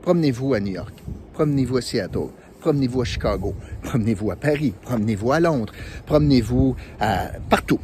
Promenez-vous 0.02 0.56
à 0.56 0.60
New 0.60 0.74
York, 0.74 0.94
promenez-vous 1.34 1.78
à 1.78 1.82
Seattle, 1.82 2.30
promenez-vous 2.60 3.02
à 3.02 3.06
Chicago, 3.06 3.54
promenez-vous 3.84 4.32
à 4.32 4.36
Paris, 4.36 4.74
promenez-vous 4.82 5.32
à 5.32 5.40
Londres, 5.40 5.74
promenez-vous 6.08 6.76
à 7.00 7.28
partout. 7.52 7.80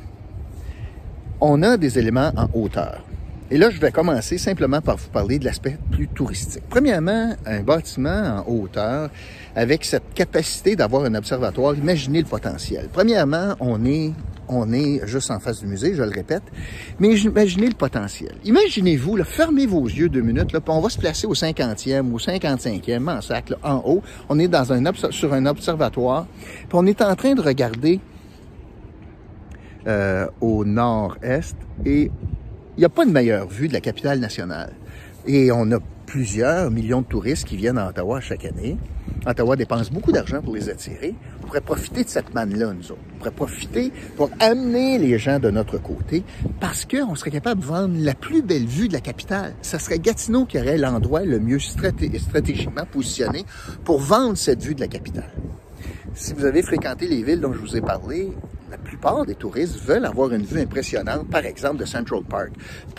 On 1.40 1.62
a 1.62 1.78
des 1.78 2.00
éléments 2.00 2.31
en 2.36 2.50
hauteur. 2.60 3.06
Et 3.54 3.60
là, 3.60 3.70
je 3.70 3.80
vais 3.80 3.92
commencer 3.92 4.40
simplement 4.40 4.82
par 4.82 4.98
vous 4.98 5.10
parler 5.10 5.38
de 5.38 5.46
l'aspect 5.46 5.78
plus 5.92 6.08
touristique. 6.08 6.64
Premièrement, 6.72 7.36
un 7.46 7.60
bâtiment 7.62 8.44
en 8.44 8.52
hauteur 8.52 9.12
avec 9.56 9.86
cette 9.86 10.12
capacité 10.16 10.76
d'avoir 10.76 11.04
un 11.04 11.14
observatoire, 11.14 11.76
imaginez 11.76 12.24
le 12.24 12.26
potentiel. 12.26 12.90
Premièrement, 12.92 13.54
on 13.60 13.86
est 13.86 14.14
on 14.48 14.74
est 14.74 15.06
juste 15.06 15.30
en 15.30 15.40
face 15.40 15.60
du 15.60 15.68
musée, 15.68 15.94
je 15.94 16.02
le 16.02 16.10
répète. 16.10 16.42
Mais 17.00 17.16
imaginez 17.16 17.68
le 17.68 17.76
potentiel. 17.76 18.34
Imaginez-vous, 18.44 19.24
fermez 19.24 19.68
vos 19.68 19.86
yeux 19.86 20.10
deux 20.10 20.22
minutes, 20.22 20.52
là, 20.52 20.60
puis 20.60 20.74
on 20.74 20.82
va 20.82 20.90
se 20.90 20.98
placer 20.98 21.28
au 21.28 21.36
50e 21.36 22.10
ou 22.12 22.18
55e 22.18 23.08
en 23.08 23.22
sac, 23.22 23.54
en 23.62 23.84
haut. 23.86 24.02
On 24.30 24.40
est 24.40 24.48
dans 24.48 24.74
un 24.74 24.84
sur 25.12 25.32
un 25.32 25.46
observatoire, 25.46 26.26
puis 26.42 26.74
on 26.74 26.88
est 26.88 27.04
en 27.04 27.16
train 27.16 27.36
de 27.36 27.42
regarder 27.42 28.00
euh, 29.86 30.26
au 30.42 30.66
nord-est 30.66 31.56
et 31.86 32.10
il 32.78 32.80
n'y 32.80 32.86
a 32.86 32.90
pas 32.90 33.06
de 33.06 33.12
meilleure 33.12 33.48
vue 33.48 33.68
de 33.68 33.74
la 33.74 33.81
capitale 33.81 34.20
nationale. 34.20 34.74
Et 35.28 35.52
on 35.52 35.72
a 35.72 35.80
plusieurs 36.06 36.72
millions 36.72 37.02
de 37.02 37.08
touristes 37.08 37.48
qui 37.48 37.56
viennent 37.56 37.78
à 37.78 37.90
Ottawa 37.90 38.20
chaque 38.20 38.46
année. 38.46 38.78
Ottawa 39.25 39.56
dépense 39.56 39.90
beaucoup 39.90 40.12
d'argent 40.12 40.42
pour 40.42 40.56
les 40.56 40.70
attirer. 40.70 41.16
On 41.42 41.48
pourrait 41.48 41.62
profiter 41.62 42.04
de 42.04 42.10
cette 42.10 42.34
manne-là, 42.34 42.74
nous 42.74 42.92
autres. 42.92 43.02
On 43.16 43.18
pourrait 43.20 43.31
profiter 43.31 43.92
pour 44.18 44.30
amener 44.40 44.98
les 44.98 45.18
gens 45.18 45.40
de 45.40 45.50
notre 45.50 45.78
côté 45.78 46.24
parce 46.60 46.86
qu'on 46.86 47.16
serait 47.16 47.31
capable 47.31 47.62
de 47.62 47.66
vendre 47.66 47.96
la 47.98 48.16
plus 48.16 48.42
belle 48.42 48.66
vue 48.66 48.88
de 48.88 48.94
la 48.94 49.02
capitale. 49.02 49.54
Ça 49.62 49.80
serait 49.80 50.00
Gatineau 50.00 50.46
qui 50.46 50.58
aurait 50.58 50.78
l'endroit 50.78 51.24
le 51.24 51.40
mieux 51.40 51.60
stratégiquement 51.60 52.86
positionné 52.92 53.46
pour 53.86 54.00
vendre 54.00 54.36
cette 54.36 54.62
vue 54.62 54.75
de 54.75 54.81
la 54.81 54.88
capitale. 54.88 55.31
Si 56.16 56.34
vous 56.34 56.46
avez 56.46 56.62
fréquenté 56.64 57.08
les 57.08 57.24
villes 57.24 57.39
dont 57.39 57.53
je 57.53 57.60
vous 57.60 57.77
ai 57.77 57.82
parlé, 57.82 58.32
la 58.74 58.80
plupart 58.80 59.24
des 59.24 59.36
touristes 59.36 59.80
veulent 59.86 60.06
avoir 60.06 60.34
une 60.34 60.42
vue 60.42 60.60
impressionnante, 60.60 61.30
par 61.30 61.46
exemple, 61.46 61.77
de 61.77 61.86
Central 61.86 62.24
Park, 62.27 62.53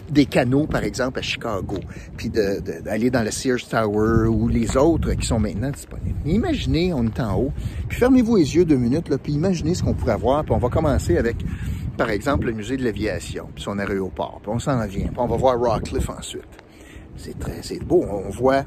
des 0.08 0.24
canaux, 0.24 0.68
par 0.68 0.84
exemple, 0.84 1.18
à 1.18 1.22
Chicago, 1.22 1.78
puis 2.16 2.28
d'aller 2.28 3.10
dans 3.10 3.24
le 3.24 3.32
Sears 3.32 3.68
Tower 3.68 4.28
ou 4.28 4.46
les 4.46 4.76
autres 4.76 5.14
qui 5.14 5.26
sont 5.26 5.40
maintenant 5.40 5.72
disponibles. 5.72 6.16
Imaginez, 6.24 6.92
on 6.94 7.04
est 7.06 7.18
en 7.18 7.36
haut, 7.36 7.52
puis 7.88 7.98
fermez-vous 7.98 8.36
les 8.36 8.54
yeux 8.54 8.64
deux 8.64 8.76
minutes, 8.76 9.12
puis 9.20 9.32
imaginez 9.32 9.74
ce 9.74 9.82
qu'on 9.82 9.94
pourrait 9.94 10.16
voir, 10.16 10.44
puis 10.44 10.54
on 10.54 10.58
va 10.58 10.68
commencer 10.68 11.18
avec, 11.18 11.38
par 11.96 12.10
exemple, 12.10 12.46
le 12.46 12.52
musée 12.52 12.76
de 12.76 12.84
l'aviation, 12.84 13.48
puis 13.52 13.64
son 13.64 13.76
aéroport, 13.80 14.38
puis 14.44 14.52
on 14.54 14.60
s'en 14.60 14.78
vient, 14.86 15.08
puis 15.08 15.18
on 15.18 15.26
va 15.26 15.36
voir 15.36 15.58
Rockcliffe 15.58 16.08
ensuite. 16.08 16.44
C'est 17.16 17.36
très, 17.36 17.62
c'est 17.62 17.82
beau, 17.82 18.04
on 18.08 18.30
voit 18.30 18.64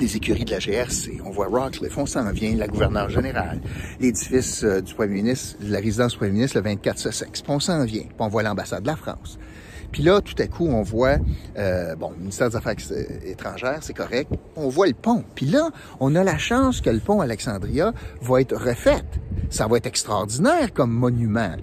les 0.00 0.16
écuries 0.16 0.44
de 0.44 0.50
la 0.50 0.58
GRC, 0.58 1.20
on 1.24 1.30
voit 1.30 1.46
Rockcliffe, 1.46 1.96
on 1.96 2.06
s'en 2.06 2.30
vient, 2.30 2.54
la 2.56 2.68
gouverneure 2.68 3.08
générale, 3.08 3.60
l'édifice 4.00 4.64
euh, 4.64 4.80
du 4.80 4.94
premier 4.94 5.14
ministre, 5.22 5.56
la 5.62 5.78
résidence 5.78 6.12
du 6.12 6.18
premier 6.18 6.32
ministre, 6.32 6.58
le 6.58 6.64
24 6.64 6.98
Sussex, 6.98 7.42
puis 7.42 7.52
on 7.52 7.60
s'en 7.60 7.84
vient, 7.84 8.02
puis 8.02 8.16
on 8.18 8.28
voit 8.28 8.42
l'ambassade 8.42 8.82
de 8.82 8.88
la 8.88 8.96
France. 8.96 9.38
Puis 9.92 10.02
là, 10.02 10.20
tout 10.20 10.34
à 10.38 10.46
coup, 10.46 10.66
on 10.66 10.82
voit, 10.82 11.16
euh, 11.56 11.94
bon, 11.96 12.10
le 12.10 12.18
ministère 12.18 12.50
des 12.50 12.56
Affaires 12.56 12.74
étrangères, 13.24 13.78
c'est 13.80 13.94
correct, 13.94 14.30
on 14.56 14.68
voit 14.68 14.86
le 14.86 14.94
pont. 14.94 15.24
Puis 15.34 15.46
là, 15.46 15.70
on 16.00 16.14
a 16.14 16.24
la 16.24 16.38
chance 16.38 16.80
que 16.80 16.90
le 16.90 17.00
pont 17.00 17.20
Alexandria 17.20 17.92
va 18.20 18.40
être 18.40 18.56
refait. 18.56 19.02
Ça 19.48 19.66
va 19.66 19.76
être 19.78 19.86
extraordinaire 19.86 20.72
comme 20.74 20.92
monument. 20.92 21.56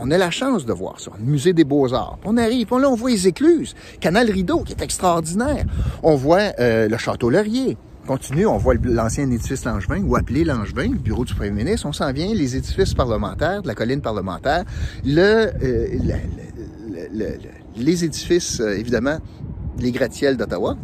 On 0.00 0.10
a 0.10 0.18
la 0.18 0.30
chance 0.30 0.64
de 0.64 0.72
voir 0.72 1.00
ça. 1.00 1.10
Le 1.18 1.24
musée 1.24 1.52
des 1.52 1.64
Beaux-Arts. 1.64 2.18
On 2.24 2.36
arrive, 2.36 2.66
puis 2.66 2.80
là, 2.80 2.88
on 2.88 2.94
voit 2.94 3.10
les 3.10 3.28
écluses. 3.28 3.74
Canal 4.00 4.30
Rideau, 4.30 4.60
qui 4.60 4.72
est 4.72 4.82
extraordinaire. 4.82 5.64
On 6.02 6.16
voit 6.16 6.52
euh, 6.58 6.88
le 6.88 6.96
Château 6.96 7.30
Laurier. 7.30 7.76
Continue, 8.06 8.46
on 8.46 8.56
voit 8.56 8.74
l'ancien 8.82 9.30
édifice 9.30 9.64
Langevin, 9.64 10.02
ou 10.02 10.16
appelé 10.16 10.42
Langevin, 10.42 10.90
le 10.90 10.98
bureau 10.98 11.24
du 11.24 11.34
premier 11.34 11.50
ministre. 11.50 11.86
On 11.86 11.92
s'en 11.92 12.12
vient, 12.12 12.32
les 12.34 12.56
édifices 12.56 12.94
parlementaires, 12.94 13.62
de 13.62 13.68
la 13.68 13.74
colline 13.74 14.00
parlementaire. 14.00 14.64
Le, 15.04 15.20
euh, 15.20 15.50
le, 15.62 17.08
le, 17.12 17.38
les 17.76 18.04
édifices, 18.04 18.60
euh, 18.60 18.76
évidemment, 18.76 19.18
les 19.78 19.92
gratte-ciels 19.92 20.36
d'Ottawa. 20.36 20.76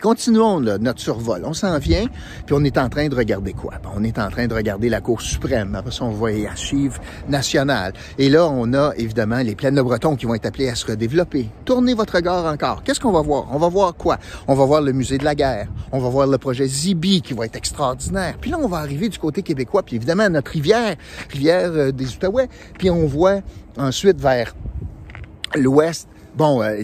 Continuons 0.00 0.60
notre 0.60 0.98
survol. 0.98 1.42
On 1.44 1.52
s'en 1.52 1.78
vient, 1.78 2.06
puis 2.46 2.56
on 2.58 2.64
est 2.64 2.78
en 2.78 2.88
train 2.88 3.08
de 3.08 3.14
regarder 3.14 3.52
quoi? 3.52 3.74
Ben, 3.82 3.90
on 3.94 4.02
est 4.02 4.18
en 4.18 4.30
train 4.30 4.46
de 4.46 4.54
regarder 4.54 4.88
la 4.88 5.02
Cour 5.02 5.20
suprême. 5.20 5.74
Après 5.74 5.90
ça, 5.90 6.04
on 6.04 6.10
voit 6.10 6.30
les 6.30 6.46
archives 6.46 6.98
nationales. 7.28 7.92
Et 8.16 8.30
là, 8.30 8.46
on 8.46 8.72
a 8.72 8.92
évidemment 8.96 9.40
les 9.40 9.54
plaines 9.54 9.74
de 9.74 9.82
Breton 9.82 10.16
qui 10.16 10.24
vont 10.24 10.34
être 10.34 10.46
appelées 10.46 10.70
à 10.70 10.74
se 10.74 10.86
redévelopper. 10.86 11.50
Tournez 11.66 11.92
votre 11.92 12.14
regard 12.14 12.46
encore. 12.46 12.82
Qu'est-ce 12.82 12.98
qu'on 12.98 13.12
va 13.12 13.20
voir? 13.20 13.48
On 13.50 13.58
va 13.58 13.68
voir 13.68 13.94
quoi? 13.94 14.18
On 14.48 14.54
va 14.54 14.64
voir 14.64 14.80
le 14.80 14.92
musée 14.92 15.18
de 15.18 15.24
la 15.24 15.34
guerre. 15.34 15.68
On 15.92 15.98
va 15.98 16.08
voir 16.08 16.26
le 16.26 16.38
projet 16.38 16.66
Zibi 16.66 17.20
qui 17.20 17.34
va 17.34 17.44
être 17.44 17.56
extraordinaire. 17.56 18.36
Puis 18.40 18.50
là, 18.50 18.58
on 18.58 18.68
va 18.68 18.78
arriver 18.78 19.10
du 19.10 19.18
côté 19.18 19.42
québécois. 19.42 19.82
Puis 19.82 19.96
évidemment, 19.96 20.30
notre 20.30 20.50
rivière, 20.50 20.96
rivière 21.30 21.70
euh, 21.72 21.92
des 21.92 22.14
Outaouais. 22.14 22.48
Puis 22.78 22.88
on 22.88 23.06
voit 23.06 23.40
ensuite 23.76 24.18
vers 24.18 24.54
l'ouest 25.56 26.08
Bon, 26.36 26.62
euh, 26.62 26.80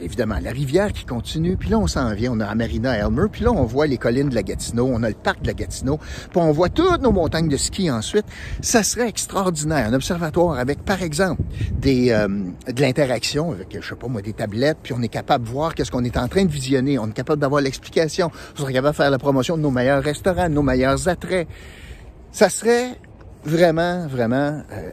évidemment, 0.00 0.36
la 0.40 0.52
rivière 0.52 0.92
qui 0.92 1.04
continue, 1.04 1.56
puis 1.56 1.68
là, 1.68 1.78
on 1.78 1.88
s'en 1.88 2.14
vient, 2.14 2.32
on 2.32 2.40
a 2.40 2.54
Marina 2.54 2.96
Elmer, 2.96 3.26
puis 3.30 3.42
là, 3.42 3.50
on 3.50 3.64
voit 3.64 3.86
les 3.86 3.98
collines 3.98 4.28
de 4.28 4.34
la 4.34 4.44
Gatineau, 4.44 4.88
on 4.92 5.02
a 5.02 5.08
le 5.08 5.16
parc 5.16 5.42
de 5.42 5.48
la 5.48 5.54
Gatineau, 5.54 5.98
puis 5.98 6.40
on 6.40 6.52
voit 6.52 6.68
toutes 6.68 7.02
nos 7.02 7.10
montagnes 7.10 7.48
de 7.48 7.56
ski 7.56 7.90
ensuite. 7.90 8.24
Ça 8.60 8.84
serait 8.84 9.08
extraordinaire, 9.08 9.88
un 9.88 9.94
observatoire 9.94 10.58
avec, 10.58 10.84
par 10.84 11.02
exemple, 11.02 11.42
des, 11.72 12.12
euh, 12.12 12.28
de 12.28 12.80
l'interaction 12.80 13.50
avec, 13.50 13.76
je 13.80 13.86
sais 13.86 13.96
pas 13.96 14.06
moi, 14.06 14.22
des 14.22 14.32
tablettes, 14.32 14.78
puis 14.82 14.94
on 14.96 15.02
est 15.02 15.08
capable 15.08 15.44
de 15.44 15.50
voir 15.50 15.74
qu'est-ce 15.74 15.90
qu'on 15.90 16.04
est 16.04 16.16
en 16.16 16.28
train 16.28 16.44
de 16.44 16.50
visionner, 16.50 16.96
on 16.98 17.08
est 17.08 17.14
capable 17.14 17.40
d'avoir 17.40 17.62
l'explication, 17.62 18.30
on 18.54 18.60
serait 18.60 18.72
capable 18.72 18.92
de 18.92 19.02
faire 19.02 19.10
la 19.10 19.18
promotion 19.18 19.56
de 19.56 19.62
nos 19.62 19.72
meilleurs 19.72 20.02
restaurants, 20.02 20.48
de 20.48 20.54
nos 20.54 20.62
meilleurs 20.62 21.08
attraits. 21.08 21.48
Ça 22.30 22.48
serait 22.48 22.92
vraiment, 23.44 24.06
vraiment 24.06 24.62
euh, 24.72 24.90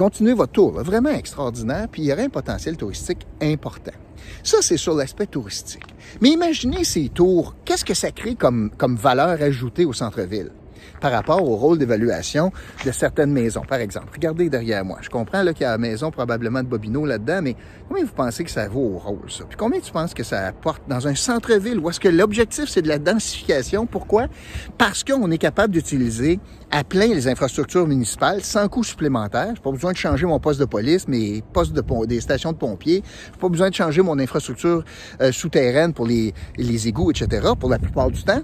continuez 0.00 0.32
votre 0.32 0.52
tour, 0.52 0.72
vraiment 0.82 1.10
extraordinaire, 1.10 1.86
puis 1.86 2.00
il 2.00 2.06
y 2.06 2.12
aurait 2.14 2.24
un 2.24 2.30
potentiel 2.30 2.74
touristique 2.74 3.26
important. 3.42 3.92
Ça, 4.42 4.56
c'est 4.62 4.78
sur 4.78 4.94
l'aspect 4.94 5.26
touristique. 5.26 5.84
Mais 6.22 6.30
imaginez 6.30 6.84
ces 6.84 7.10
tours, 7.10 7.54
qu'est-ce 7.66 7.84
que 7.84 7.92
ça 7.92 8.10
crée 8.10 8.34
comme, 8.34 8.70
comme 8.78 8.96
valeur 8.96 9.42
ajoutée 9.42 9.84
au 9.84 9.92
centre-ville? 9.92 10.52
Par 11.00 11.12
rapport 11.12 11.42
au 11.42 11.56
rôle 11.56 11.78
d'évaluation 11.78 12.52
de 12.84 12.92
certaines 12.92 13.32
maisons. 13.32 13.62
Par 13.62 13.78
exemple, 13.78 14.08
regardez 14.12 14.48
derrière 14.48 14.84
moi. 14.84 14.98
Je 15.00 15.08
comprends 15.08 15.44
qu'il 15.52 15.62
y 15.62 15.64
a 15.64 15.70
la 15.70 15.78
maison 15.78 16.10
probablement 16.10 16.62
de 16.62 16.68
Bobino 16.68 17.06
là-dedans, 17.06 17.40
mais 17.42 17.56
combien 17.88 18.04
vous 18.04 18.12
pensez 18.12 18.44
que 18.44 18.50
ça 18.50 18.68
vaut 18.68 18.94
au 18.94 18.98
rôle, 18.98 19.30
ça? 19.30 19.44
Puis 19.44 19.56
combien 19.56 19.80
tu 19.80 19.92
penses 19.92 20.14
que 20.14 20.22
ça 20.22 20.46
apporte 20.46 20.82
dans 20.88 21.08
un 21.08 21.14
centre-ville 21.14 21.78
où 21.78 21.88
est-ce 21.90 22.00
que 22.00 22.08
l'objectif, 22.08 22.68
c'est 22.68 22.82
de 22.82 22.88
la 22.88 22.98
densification? 22.98 23.86
Pourquoi? 23.86 24.26
Parce 24.78 25.04
qu'on 25.04 25.30
est 25.30 25.38
capable 25.38 25.72
d'utiliser 25.72 26.38
à 26.70 26.84
plein 26.84 27.08
les 27.08 27.28
infrastructures 27.28 27.86
municipales 27.86 28.42
sans 28.42 28.68
coût 28.68 28.84
supplémentaire. 28.84 29.52
J'ai 29.54 29.62
pas 29.62 29.72
besoin 29.72 29.92
de 29.92 29.96
changer 29.96 30.26
mon 30.26 30.38
poste 30.38 30.60
de 30.60 30.64
police, 30.64 31.08
mes 31.08 31.42
postes 31.52 31.72
de 31.72 31.82
des 32.06 32.20
stations 32.20 32.52
de 32.52 32.56
pompiers. 32.56 33.02
J'ai 33.32 33.40
pas 33.40 33.48
besoin 33.48 33.70
de 33.70 33.74
changer 33.74 34.02
mon 34.02 34.18
infrastructure 34.18 34.84
euh, 35.20 35.32
souterraine 35.32 35.92
pour 35.92 36.06
les, 36.06 36.32
les 36.56 36.88
égouts, 36.88 37.10
etc. 37.10 37.48
pour 37.58 37.68
la 37.68 37.78
plupart 37.78 38.10
du 38.10 38.22
temps 38.22 38.42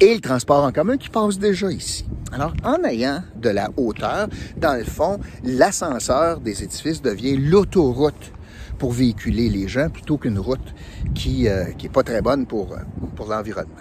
et 0.00 0.14
le 0.14 0.20
transport 0.20 0.64
en 0.64 0.72
commun 0.72 0.96
qui 0.96 1.08
passe 1.08 1.38
déjà 1.38 1.70
ici. 1.70 2.04
Alors, 2.32 2.52
en 2.64 2.82
ayant 2.84 3.22
de 3.36 3.48
la 3.50 3.70
hauteur, 3.76 4.28
dans 4.56 4.74
le 4.76 4.84
fond, 4.84 5.20
l'ascenseur 5.44 6.40
des 6.40 6.64
édifices 6.64 7.00
devient 7.00 7.36
l'autoroute 7.36 8.32
pour 8.78 8.92
véhiculer 8.92 9.48
les 9.48 9.68
gens 9.68 9.88
plutôt 9.88 10.18
qu'une 10.18 10.38
route 10.38 10.74
qui 11.14 11.48
euh, 11.48 11.66
qui 11.78 11.88
pas 11.88 12.02
très 12.02 12.22
bonne 12.22 12.46
pour, 12.46 12.72
euh, 12.72 12.78
pour 13.14 13.26
l'environnement. 13.28 13.74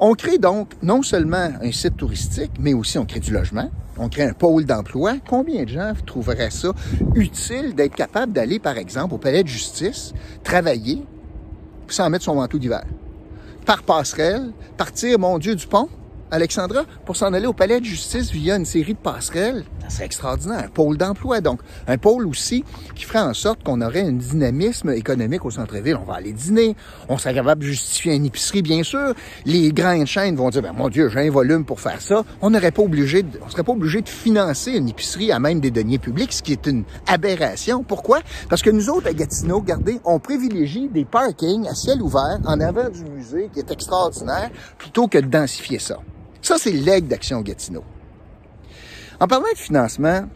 On 0.00 0.14
crée 0.14 0.38
donc 0.38 0.74
non 0.82 1.02
seulement 1.02 1.50
un 1.60 1.72
site 1.72 1.96
touristique, 1.96 2.52
mais 2.60 2.74
aussi 2.74 2.98
on 2.98 3.06
crée 3.06 3.18
du 3.18 3.32
logement, 3.32 3.70
on 3.96 4.08
crée 4.08 4.24
un 4.24 4.32
pôle 4.32 4.64
d'emploi. 4.64 5.14
Combien 5.28 5.64
de 5.64 5.70
gens 5.70 5.92
trouveraient 6.06 6.50
ça 6.50 6.68
utile 7.14 7.74
d'être 7.74 7.96
capable 7.96 8.32
d'aller, 8.32 8.60
par 8.60 8.76
exemple, 8.78 9.14
au 9.14 9.18
palais 9.18 9.42
de 9.42 9.48
justice, 9.48 10.12
travailler, 10.44 11.02
sans 11.88 12.08
mettre 12.10 12.24
son 12.24 12.36
manteau 12.36 12.58
d'hiver? 12.58 12.84
Par 13.68 13.82
passerelle, 13.82 14.50
partir, 14.78 15.18
mon 15.18 15.38
Dieu, 15.38 15.54
du 15.54 15.66
pont, 15.66 15.90
Alexandra, 16.30 16.84
pour 17.06 17.16
s'en 17.16 17.32
aller 17.32 17.46
au 17.46 17.52
palais 17.52 17.80
de 17.80 17.84
justice 17.84 18.30
via 18.30 18.56
une 18.56 18.64
série 18.64 18.94
de 18.94 18.98
passerelles. 18.98 19.64
C'est 19.88 20.04
extraordinaire. 20.04 20.64
Un 20.64 20.68
pôle 20.68 20.98
d'emploi, 20.98 21.40
donc. 21.40 21.60
Un 21.86 21.96
pôle 21.96 22.26
aussi 22.26 22.64
qui 22.94 23.04
ferait 23.04 23.20
en 23.20 23.32
sorte 23.32 23.62
qu'on 23.62 23.80
aurait 23.80 24.02
un 24.02 24.12
dynamisme 24.12 24.90
économique 24.90 25.44
au 25.44 25.50
centre-ville. 25.50 25.96
On 25.96 26.04
va 26.04 26.16
aller 26.16 26.32
dîner. 26.32 26.76
On 27.08 27.16
serait 27.16 27.34
capable 27.34 27.62
de 27.62 27.68
justifier 27.68 28.14
une 28.14 28.26
épicerie, 28.26 28.62
bien 28.62 28.82
sûr. 28.82 29.14
Les 29.46 29.72
grandes 29.72 30.06
chaînes 30.06 30.36
vont 30.36 30.50
dire, 30.50 30.62
ben, 30.62 30.72
mon 30.72 30.88
Dieu, 30.88 31.08
j'ai 31.08 31.26
un 31.26 31.30
volume 31.30 31.64
pour 31.64 31.80
faire 31.80 32.00
ça. 32.00 32.24
On 32.42 32.50
n'aurait 32.50 32.70
pas 32.70 32.82
obligé 32.82 33.22
de, 33.22 33.40
on 33.44 33.48
serait 33.48 33.64
pas 33.64 33.72
obligé 33.72 34.02
de 34.02 34.08
financer 34.08 34.72
une 34.72 34.88
épicerie 34.88 35.32
à 35.32 35.38
même 35.38 35.60
des 35.60 35.70
deniers 35.70 35.98
publics, 35.98 36.32
ce 36.32 36.42
qui 36.42 36.52
est 36.52 36.66
une 36.66 36.84
aberration. 37.06 37.82
Pourquoi? 37.82 38.20
Parce 38.50 38.62
que 38.62 38.70
nous 38.70 38.90
autres, 38.90 39.08
à 39.08 39.14
Gatineau, 39.14 39.60
regardez, 39.60 40.00
on 40.04 40.18
privilégie 40.18 40.88
des 40.88 41.04
parkings 41.04 41.66
à 41.66 41.74
ciel 41.74 42.02
ouvert 42.02 42.38
en 42.44 42.60
avant 42.60 42.90
du 42.90 43.04
musée, 43.04 43.48
qui 43.52 43.60
est 43.60 43.70
extraordinaire, 43.70 44.50
plutôt 44.76 45.08
que 45.08 45.18
de 45.18 45.26
densifier 45.26 45.78
ça. 45.78 45.98
Ça, 46.42 46.56
c'est 46.58 46.72
l'aigle 46.72 47.08
d'Action 47.08 47.40
Gatineau. 47.42 47.84
En 49.20 49.26
parlant 49.26 49.50
de 49.52 49.58
financement, 49.58 50.28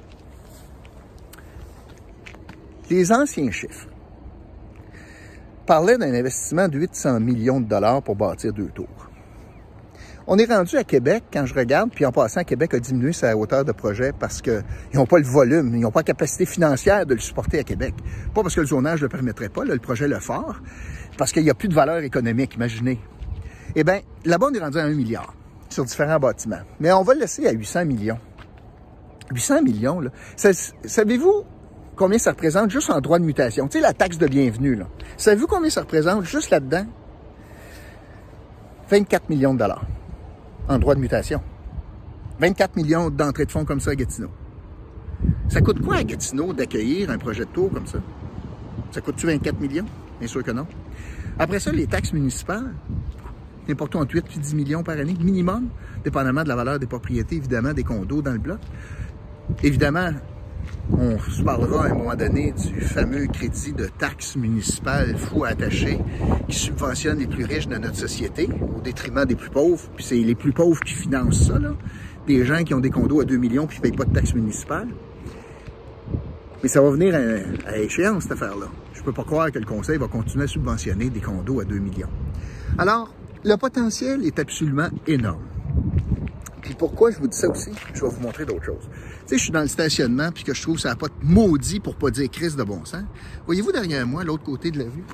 les 2.91 3.13
anciens 3.13 3.51
chiffres 3.51 3.87
parlaient 5.67 5.97
d'un 5.97 6.13
investissement 6.13 6.69
de 6.69 6.79
800 6.79 7.21
millions 7.21 7.61
de 7.61 7.67
dollars 7.67 8.03
pour 8.03 8.17
bâtir 8.17 8.53
deux 8.53 8.69
tours. 8.69 9.09
On 10.27 10.39
est 10.39 10.45
rendu 10.45 10.77
à 10.77 10.85
Québec, 10.85 11.25
quand 11.33 11.47
je 11.47 11.55
regarde, 11.55 11.91
puis 11.93 12.05
en 12.05 12.13
passant, 12.13 12.45
Québec 12.45 12.75
a 12.75 12.81
diminué 12.81 13.13
sa 13.13 13.37
hauteur 13.37 13.65
de 13.65 13.73
projet 13.73 14.13
parce 14.13 14.41
qu'ils 14.41 14.63
n'ont 14.95 15.07
pas 15.07 15.19
le 15.19 15.25
volume, 15.25 15.75
ils 15.75 15.81
n'ont 15.81 15.91
pas 15.91 16.01
la 16.01 16.05
capacité 16.05 16.47
financière 16.47 17.07
de 17.07 17.15
le 17.15 17.21
supporter 17.21 17.61
à 17.61 17.65
Québec. 17.65 17.95
Pas 18.35 18.43
parce 18.43 18.55
que 18.55 18.61
le 18.61 18.67
zonage 18.67 19.01
ne 19.01 19.07
le 19.07 19.09
permettrait 19.09 19.49
pas, 19.49 19.65
le 19.65 19.79
projet 19.79 20.07
le 20.07 20.21
fort, 20.21 20.61
parce 21.19 21.33
qu'il 21.33 21.43
n'y 21.43 21.51
a 21.51 21.55
plus 21.55 21.69
de 21.69 21.75
valeur 21.75 21.99
économique, 21.99 22.55
imaginez. 22.55 23.01
Eh 23.75 23.85
bien, 23.85 24.01
là-bas, 24.25 24.49
on 24.51 24.55
est 24.55 24.61
rendu 24.61 24.79
à 24.79 24.85
1 24.85 24.91
milliard 24.91 25.35
sur 25.73 25.85
différents 25.85 26.19
bâtiments. 26.19 26.61
Mais 26.81 26.93
on 26.93 27.03
va 27.03 27.15
le 27.15 27.21
laisser 27.21 27.47
à 27.47 27.53
800 27.53 27.87
millions. 27.87 28.19
800 29.33 29.63
millions, 29.63 30.01
là. 30.01 30.11
Savez-vous 30.37 31.45
combien 31.97 32.19
ça 32.19 32.31
représente 32.31 32.71
juste 32.71 32.91
en 32.91 33.01
droit 33.01 33.19
de 33.19 33.25
mutation? 33.25 33.67
Tu 33.69 33.79
sais, 33.79 33.83
la 33.83 33.93
taxe 33.93 34.19
de 34.19 34.27
bienvenue, 34.27 34.75
là. 34.75 34.87
Savez-vous 35.17 35.47
combien 35.47 35.71
ça 35.71 35.81
représente 35.81 36.25
juste 36.25 36.51
là-dedans? 36.51 36.87
24 38.91 39.31
millions 39.31 39.55
de 39.55 39.59
dollars 39.59 39.87
en 40.69 40.79
droit 40.79 40.95
de 40.95 41.01
mutation. 41.01 41.41
24 42.39 42.77
millions 42.77 43.11
d'entrées 43.11 43.47
de 43.47 43.51
fonds 43.51 43.65
comme 43.65 43.81
ça 43.81 43.93
à 43.93 43.95
Gatineau. 43.95 44.31
Ça 45.49 45.61
coûte 45.61 45.81
quoi 45.83 45.97
à 45.97 46.05
Gatineau 46.05 46.53
d'accueillir 46.53 47.11
un 47.11 47.19
projet 47.19 47.45
de 47.45 47.51
tour 47.51 47.71
comme 47.73 47.87
ça? 47.87 47.99
Ça 48.91 49.01
coûte-tu 49.01 49.27
24 49.27 49.61
millions? 49.61 49.87
Bien 50.19 50.29
sûr 50.29 50.43
que 50.43 50.51
non. 50.51 50.67
Après 51.39 51.61
ça, 51.61 51.73
les 51.73 51.87
taxes 51.87 52.13
municipales, 52.13 52.75
n'importe 53.69 53.95
où 53.95 53.99
entre 53.99 54.15
8 54.15 54.25
et 54.37 54.39
10 54.39 54.55
millions 54.55 54.83
par 54.83 54.99
année, 54.99 55.17
minimum, 55.21 55.69
dépendamment 56.05 56.43
de 56.43 56.49
la 56.49 56.57
valeur 56.57 56.79
des 56.79 56.87
propriétés, 56.87 57.37
évidemment, 57.37 57.73
des 57.73 57.85
condos 57.85 58.23
dans 58.23 58.33
le 58.33 58.39
bloc. 58.39 58.59
Évidemment, 59.63 60.11
on 60.91 61.19
se 61.19 61.43
parlera 61.43 61.87
à 61.87 61.91
un 61.91 61.95
moment 61.95 62.15
donné 62.15 62.53
du 62.53 62.81
fameux 62.81 63.27
crédit 63.27 63.73
de 63.73 63.87
taxes 63.87 64.37
municipales 64.37 65.17
fou 65.17 65.45
attaché 65.45 65.99
qui 66.49 66.57
subventionne 66.57 67.19
les 67.19 67.27
plus 67.27 67.45
riches 67.45 67.69
de 67.69 67.77
notre 67.77 67.97
société 67.97 68.49
au 68.77 68.81
détriment 68.81 69.25
des 69.25 69.37
plus 69.37 69.51
pauvres. 69.51 69.89
Puis 69.97 70.05
c'est 70.05 70.17
les 70.17 70.35
plus 70.35 70.53
pauvres 70.53 70.81
qui 70.81 70.95
financent 70.95 71.47
ça, 71.47 71.59
là. 71.59 71.75
Des 72.27 72.45
gens 72.45 72.63
qui 72.63 72.73
ont 72.73 72.81
des 72.81 72.91
condos 72.91 73.21
à 73.21 73.25
2 73.25 73.37
millions 73.37 73.67
puis 73.67 73.77
qui 73.77 73.83
ne 73.83 73.89
payent 73.89 73.97
pas 73.97 74.05
de 74.05 74.13
taxes 74.13 74.35
municipales. 74.35 74.89
Mais 76.63 76.69
ça 76.69 76.81
va 76.81 76.91
venir 76.91 77.15
à, 77.17 77.71
à 77.71 77.79
échéance, 77.79 78.25
cette 78.25 78.33
affaire-là. 78.33 78.67
Je 78.95 79.01
ne 79.01 79.05
peux 79.05 79.13
pas 79.13 79.25
croire 79.25 79.51
que 79.51 79.59
le 79.59 79.65
Conseil 79.65 79.99
va 79.99 80.07
continuer 80.07 80.45
à 80.45 80.47
subventionner 80.47 81.11
des 81.11 81.21
condos 81.21 81.61
à 81.61 81.65
2 81.65 81.79
millions. 81.79 82.11
Alors, 82.79 83.13
le 83.45 83.57
potentiel 83.57 84.25
est 84.25 84.39
absolument 84.39 84.89
énorme. 85.07 85.47
Puis 86.63 86.75
pourquoi 86.75 87.11
je 87.11 87.19
vous 87.19 87.27
dis 87.27 87.37
ça 87.37 87.49
aussi? 87.49 87.71
Je 87.93 88.03
vais 88.03 88.09
vous 88.09 88.21
montrer 88.21 88.45
d'autres 88.45 88.65
choses. 88.65 88.89
Tu 88.89 89.27
sais, 89.27 89.39
je 89.39 89.43
suis 89.43 89.53
dans 89.53 89.63
le 89.63 89.67
stationnement, 89.67 90.31
puis 90.33 90.45
que 90.45 90.55
je 90.55 90.63
trouve 90.63 90.79
ça 90.79 90.91
n'a 90.91 90.97
pas 90.97 91.09
de 91.09 91.15
maudit 91.23 91.81
pour 91.81 91.97
pas 91.97 92.11
dire 92.11 92.31
crise 92.31 92.55
de 92.55 92.63
bon 92.63 92.85
sens. 92.85 93.03
Voyez-vous 93.47 93.73
derrière 93.73 94.07
moi, 94.07 94.23
l'autre 94.23 94.45
côté 94.45 94.71
de 94.71 94.79
la 94.79 94.85
vue? 94.85 95.05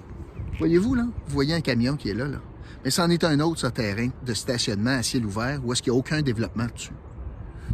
Voyez-vous, 0.59 0.95
là? 0.95 1.05
Vous 1.05 1.35
voyez 1.35 1.55
un 1.55 1.61
camion 1.61 1.97
qui 1.97 2.11
est 2.11 2.15
là, 2.15 2.27
là. 2.27 2.39
Mais 2.85 2.91
c'en 2.91 3.09
est 3.11 3.25
un 3.25 3.41
autre, 3.41 3.61
ce 3.61 3.67
terrain 3.67 4.09
de 4.25 4.35
stationnement 4.35 4.91
à 4.99 5.03
ciel 5.03 5.25
ouvert, 5.25 5.61
où 5.65 5.73
est-ce 5.73 5.83
qu'il 5.83 5.93
n'y 5.93 5.97
a 5.97 6.01
aucun 6.01 6.21
développement 6.21 6.67
dessus. 6.73 6.93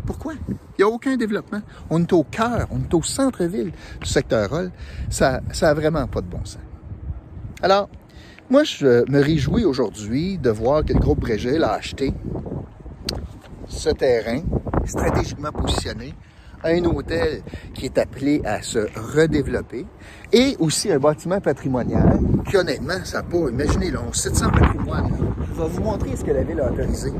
Pourquoi? 0.06 0.34
Il 0.48 0.54
n'y 0.78 0.84
a 0.84 0.88
aucun 0.88 1.16
développement. 1.16 1.62
On 1.90 2.00
est 2.00 2.12
au 2.12 2.24
cœur, 2.24 2.66
on 2.70 2.80
est 2.80 2.94
au 2.94 3.02
centre-ville 3.02 3.72
du 4.00 4.08
secteur 4.08 4.52
Hall. 4.52 4.72
Ça, 5.10 5.40
ça 5.52 5.70
a 5.70 5.74
vraiment 5.74 6.06
pas 6.06 6.20
de 6.20 6.26
bon 6.26 6.44
sens. 6.44 6.58
Alors, 7.62 7.88
moi, 8.50 8.64
je 8.64 9.10
me 9.10 9.22
réjouis 9.22 9.64
aujourd'hui 9.64 10.38
de 10.38 10.50
voir 10.50 10.84
que 10.84 10.92
le 10.92 10.98
groupe 10.98 11.20
Brégel 11.20 11.64
a 11.64 11.72
acheté 11.72 12.12
ce 13.68 13.90
terrain 13.90 14.40
stratégiquement 14.84 15.50
positionné 15.50 16.14
un 16.62 16.84
hôtel 16.84 17.42
qui 17.74 17.86
est 17.86 17.98
appelé 17.98 18.42
à 18.44 18.62
se 18.62 18.78
redévelopper 19.14 19.86
et 20.32 20.56
aussi 20.58 20.90
un 20.90 20.98
bâtiment 20.98 21.40
patrimonial 21.40 22.18
qui, 22.48 22.56
honnêtement, 22.56 23.04
ça 23.04 23.22
pas... 23.22 23.48
Imaginez, 23.50 23.90
là, 23.90 24.00
on 24.06 24.12
700 24.12 24.50
patrimoine. 24.50 25.10
Je 25.48 25.62
vais 25.62 25.68
vous 25.68 25.82
montrer 25.82 26.16
ce 26.16 26.24
que 26.24 26.30
la 26.30 26.42
ville 26.42 26.60
a 26.60 26.70
autorisé. 26.70 27.12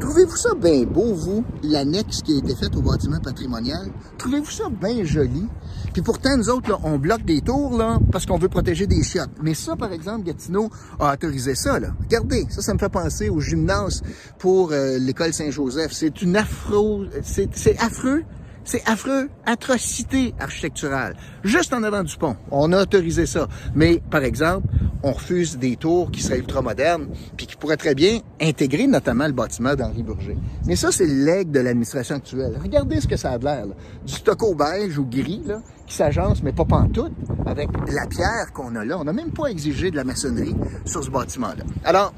Trouvez-vous 0.00 0.36
ça 0.36 0.54
bien 0.54 0.82
beau, 0.84 1.14
vous, 1.14 1.44
l'annexe 1.62 2.20
qui 2.22 2.34
a 2.34 2.38
été 2.38 2.54
faite 2.54 2.76
au 2.76 2.82
bâtiment 2.82 3.20
patrimonial? 3.20 3.86
Trouvez-vous 4.18 4.50
ça 4.50 4.64
bien 4.68 5.04
joli? 5.04 5.46
Puis 5.94 6.02
pourtant, 6.02 6.36
nous 6.36 6.50
autres, 6.50 6.68
là, 6.68 6.78
on 6.82 6.98
bloque 6.98 7.24
des 7.24 7.40
tours 7.40 7.78
là, 7.78 7.98
parce 8.10 8.26
qu'on 8.26 8.36
veut 8.36 8.48
protéger 8.48 8.88
des 8.88 9.02
chiottes. 9.04 9.30
Mais 9.40 9.54
ça, 9.54 9.76
par 9.76 9.92
exemple, 9.92 10.24
Gatineau 10.24 10.68
a 10.98 11.14
autorisé 11.14 11.54
ça. 11.54 11.78
Là. 11.78 11.88
Regardez, 12.02 12.46
ça, 12.50 12.62
ça 12.62 12.74
me 12.74 12.78
fait 12.78 12.88
penser 12.88 13.28
au 13.28 13.40
gymnase 13.40 14.02
pour 14.40 14.72
euh, 14.72 14.98
l'école 14.98 15.32
Saint-Joseph. 15.32 15.92
C'est 15.92 16.20
une 16.20 16.36
afro... 16.36 17.04
C'est 17.22 17.78
affreux 17.78 18.24
c'est 18.64 18.82
affreux, 18.88 19.28
atrocité 19.44 20.34
architecturale. 20.40 21.16
Juste 21.44 21.74
en 21.74 21.82
avant 21.82 22.02
du 22.02 22.16
pont. 22.16 22.36
On 22.50 22.72
a 22.72 22.82
autorisé 22.82 23.26
ça. 23.26 23.46
Mais, 23.74 24.02
par 24.10 24.24
exemple, 24.24 24.66
on 25.04 25.12
refuse 25.12 25.58
des 25.58 25.76
tours 25.76 26.10
qui 26.10 26.22
seraient 26.22 26.38
ultra-modernes, 26.38 27.08
puis 27.36 27.46
qui 27.46 27.56
pourraient 27.56 27.76
très 27.76 27.94
bien 27.94 28.20
intégrer 28.40 28.86
notamment 28.86 29.26
le 29.26 29.34
bâtiment 29.34 29.74
d'Henri 29.74 30.02
Bourget. 30.02 30.36
Mais 30.66 30.76
ça, 30.76 30.90
c'est 30.90 31.06
l'aigle 31.06 31.50
de 31.50 31.60
l'administration 31.60 32.16
actuelle. 32.16 32.58
Regardez 32.60 33.02
ce 33.02 33.06
que 33.06 33.16
ça 33.16 33.32
a 33.32 33.38
l'air. 33.38 33.66
Du 34.06 34.14
stucco 34.14 34.54
beige 34.54 34.98
ou 34.98 35.04
gris, 35.04 35.42
là, 35.46 35.60
qui 35.86 35.94
s'agence, 35.94 36.42
mais 36.42 36.52
pas 36.52 36.64
pantoute, 36.64 37.12
avec 37.44 37.68
la 37.92 38.06
pierre 38.06 38.50
qu'on 38.54 38.74
a 38.76 38.84
là. 38.84 38.98
On 38.98 39.04
n'a 39.04 39.12
même 39.12 39.30
pas 39.30 39.48
exigé 39.48 39.90
de 39.90 39.96
la 39.96 40.04
maçonnerie 40.04 40.56
sur 40.86 41.04
ce 41.04 41.10
bâtiment-là. 41.10 41.64
Alors, 41.84 42.14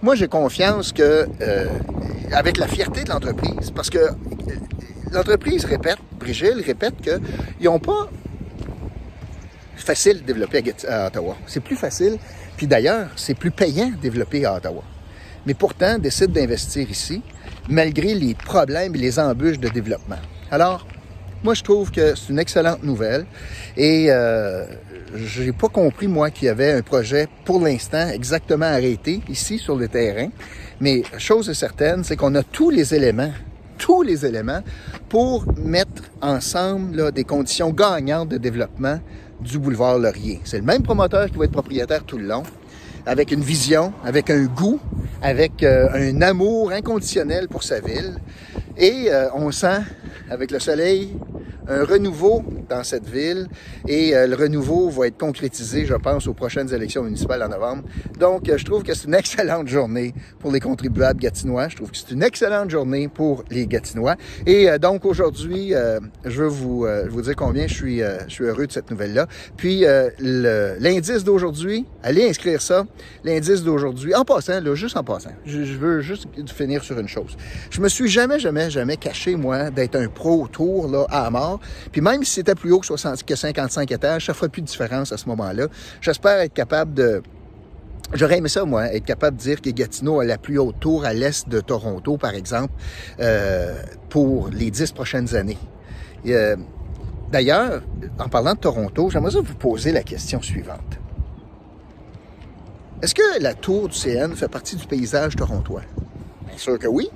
moi, 0.00 0.14
j'ai 0.14 0.28
confiance 0.28 0.92
que, 0.92 1.26
euh, 1.40 1.66
avec 2.32 2.58
la 2.58 2.68
fierté 2.68 3.02
de 3.02 3.10
l'entreprise, 3.10 3.72
parce 3.72 3.90
que 3.90 3.98
euh, 3.98 4.10
l'entreprise 5.10 5.64
répète, 5.64 5.98
Brigitte 6.20 6.64
répète 6.64 6.94
qu'ils 7.00 7.64
n'ont 7.64 7.80
pas 7.80 8.08
facile 9.90 10.20
de 10.20 10.26
développer 10.32 10.62
à, 10.88 11.08
Ottawa. 11.08 11.36
C'est 11.46 11.64
plus 11.68 11.74
facile. 11.74 12.16
Puis 12.56 12.68
d'ailleurs, 12.68 13.08
c'est 13.16 13.34
plus 13.34 13.50
payant 13.50 13.88
de 13.88 13.96
développer 13.96 14.44
à 14.44 14.54
Ottawa. 14.54 14.84
Mais 15.46 15.54
pourtant, 15.54 15.98
décide 15.98 16.30
d'investir 16.30 16.88
ici, 16.88 17.22
malgré 17.68 18.14
les 18.14 18.34
problèmes 18.34 18.94
et 18.94 18.98
les 18.98 19.18
embûches 19.18 19.58
de 19.58 19.68
développement. 19.68 20.22
Alors, 20.52 20.86
moi, 21.42 21.54
je 21.54 21.64
trouve 21.64 21.90
que 21.90 22.14
c'est 22.14 22.28
une 22.28 22.38
excellente 22.38 22.84
nouvelle. 22.84 23.26
Et 23.76 24.06
euh, 24.10 24.64
j'ai 25.16 25.50
pas 25.50 25.68
compris, 25.68 26.06
moi, 26.06 26.30
qu'il 26.30 26.46
y 26.46 26.50
avait 26.50 26.70
un 26.70 26.82
projet, 26.82 27.26
pour 27.44 27.60
l'instant, 27.60 28.10
exactement 28.10 28.66
arrêté 28.66 29.22
ici 29.28 29.58
sur 29.58 29.74
le 29.74 29.88
terrain. 29.88 30.28
Mais 30.80 31.02
chose 31.18 31.52
certaine, 31.52 32.04
c'est 32.04 32.14
qu'on 32.14 32.36
a 32.36 32.44
tous 32.44 32.70
les 32.70 32.94
éléments 32.94 33.32
tous 33.80 34.02
les 34.02 34.26
éléments 34.26 34.60
pour 35.08 35.46
mettre 35.56 36.02
ensemble 36.20 37.12
des 37.12 37.24
conditions 37.24 37.70
gagnantes 37.70 38.28
de 38.28 38.36
développement 38.36 39.00
du 39.42 39.58
boulevard 39.58 39.98
Laurier. 39.98 40.40
C'est 40.44 40.58
le 40.58 40.64
même 40.64 40.82
promoteur 40.82 41.30
qui 41.30 41.36
va 41.36 41.44
être 41.44 41.52
propriétaire 41.52 42.04
tout 42.04 42.18
le 42.18 42.26
long, 42.26 42.42
avec 43.06 43.32
une 43.32 43.42
vision, 43.42 43.92
avec 44.04 44.30
un 44.30 44.44
goût, 44.44 44.80
avec 45.22 45.62
euh, 45.62 45.88
un 45.94 46.22
amour 46.22 46.72
inconditionnel 46.72 47.48
pour 47.48 47.62
sa 47.62 47.80
ville. 47.80 48.16
Et 48.76 49.06
euh, 49.08 49.28
on 49.34 49.50
sent, 49.50 49.80
avec 50.30 50.50
le 50.50 50.58
soleil, 50.58 51.16
un 51.68 51.84
renouveau 51.84 52.42
dans 52.70 52.84
cette 52.84 53.08
ville 53.08 53.48
et 53.86 54.14
euh, 54.14 54.26
le 54.26 54.36
renouveau 54.36 54.88
va 54.88 55.08
être 55.08 55.18
concrétisé, 55.18 55.84
je 55.84 55.94
pense, 55.94 56.26
aux 56.26 56.34
prochaines 56.34 56.72
élections 56.72 57.02
municipales 57.02 57.42
en 57.42 57.48
novembre. 57.48 57.82
Donc, 58.18 58.48
euh, 58.48 58.56
je 58.56 58.64
trouve 58.64 58.82
que 58.82 58.94
c'est 58.94 59.08
une 59.08 59.14
excellente 59.24 59.68
journée 59.68 60.14
pour 60.38 60.52
les 60.52 60.60
contribuables 60.60 61.20
gatinois. 61.20 61.68
Je 61.68 61.76
trouve 61.76 61.90
que 61.90 61.96
c'est 61.96 62.12
une 62.12 62.22
excellente 62.22 62.70
journée 62.70 63.08
pour 63.08 63.44
les 63.50 63.66
gatinois. 63.66 64.16
Et 64.46 64.70
euh, 64.70 64.78
donc, 64.78 65.04
aujourd'hui, 65.04 65.74
je 66.24 66.42
veux 66.42 66.48
vous, 66.48 66.86
vous 67.08 67.22
dire 67.22 67.34
combien 67.36 67.66
je 67.66 67.74
suis, 67.74 67.98
je 67.98 68.32
suis 68.32 68.44
heureux 68.44 68.66
de 68.66 68.72
cette 68.72 68.90
nouvelle-là. 68.90 69.26
Puis, 69.56 69.84
l'indice 70.20 71.24
d'aujourd'hui, 71.24 71.86
allez 72.02 72.28
inscrire 72.28 72.60
ça. 72.60 72.86
L'indice 73.24 73.62
d'aujourd'hui, 73.62 74.14
en 74.14 74.24
passant, 74.24 74.60
là, 74.60 74.74
juste 74.74 74.96
en 74.96 75.04
passant, 75.04 75.32
je, 75.44 75.58
veux 75.58 76.00
juste 76.00 76.26
finir 76.46 76.82
sur 76.82 76.98
une 76.98 77.08
chose. 77.08 77.36
Je 77.70 77.80
me 77.80 77.88
suis 77.88 78.08
jamais, 78.08 78.38
jamais, 78.38 78.70
jamais 78.70 78.96
caché, 78.96 79.36
moi, 79.36 79.70
d'être 79.70 79.96
un 79.96 80.08
pro 80.08 80.42
autour, 80.44 80.88
là, 80.88 81.06
à 81.10 81.28
mort. 81.30 81.60
Puis 81.92 82.00
même 82.00 82.24
si 82.24 82.34
c'était 82.34 82.54
plus 82.54 82.72
haut 82.72 82.80
que, 82.80 82.86
60, 82.86 83.24
que 83.24 83.34
55 83.34 83.90
étages, 83.90 84.26
ça 84.26 84.34
ferait 84.34 84.48
plus 84.48 84.62
de 84.62 84.66
différence 84.66 85.12
à 85.12 85.16
ce 85.16 85.28
moment-là. 85.28 85.66
J'espère 86.00 86.40
être 86.40 86.54
capable 86.54 86.94
de 86.94 87.22
J'aurais 88.12 88.38
aimé 88.38 88.48
ça, 88.48 88.64
moi, 88.64 88.92
être 88.92 89.04
capable 89.04 89.36
de 89.36 89.42
dire 89.42 89.60
que 89.62 89.70
Gatineau 89.70 90.18
a 90.18 90.24
la 90.24 90.36
plus 90.36 90.58
haute 90.58 90.80
tour 90.80 91.04
à 91.04 91.12
l'est 91.12 91.48
de 91.48 91.60
Toronto, 91.60 92.16
par 92.16 92.34
exemple, 92.34 92.72
euh, 93.20 93.80
pour 94.08 94.48
les 94.48 94.72
dix 94.72 94.90
prochaines 94.90 95.36
années. 95.36 95.58
Euh, 96.26 96.56
D'ailleurs, 97.30 97.82
en 98.18 98.28
parlant 98.28 98.54
de 98.54 98.58
Toronto, 98.58 99.08
j'aimerais 99.10 99.40
vous 99.40 99.54
poser 99.54 99.92
la 99.92 100.02
question 100.02 100.42
suivante. 100.42 100.98
Est-ce 103.02 103.14
que 103.14 103.42
la 103.42 103.54
tour 103.54 103.88
du 103.88 103.98
CN 103.98 104.34
fait 104.34 104.48
partie 104.48 104.76
du 104.76 104.86
paysage 104.86 105.34
torontois? 105.34 105.82
Bien 106.46 106.58
sûr 106.58 106.78
que 106.78 106.86
oui. 106.86 107.08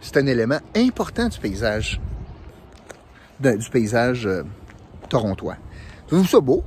C'est 0.00 0.16
un 0.16 0.26
élément 0.26 0.58
important 0.74 1.28
du 1.28 1.38
paysage 1.38 2.00
du 3.40 3.70
paysage 3.70 4.26
euh, 4.26 4.42
torontois. 5.08 5.56
Trouvez-vous 6.06 6.28
ça 6.28 6.40
beau? 6.40 6.64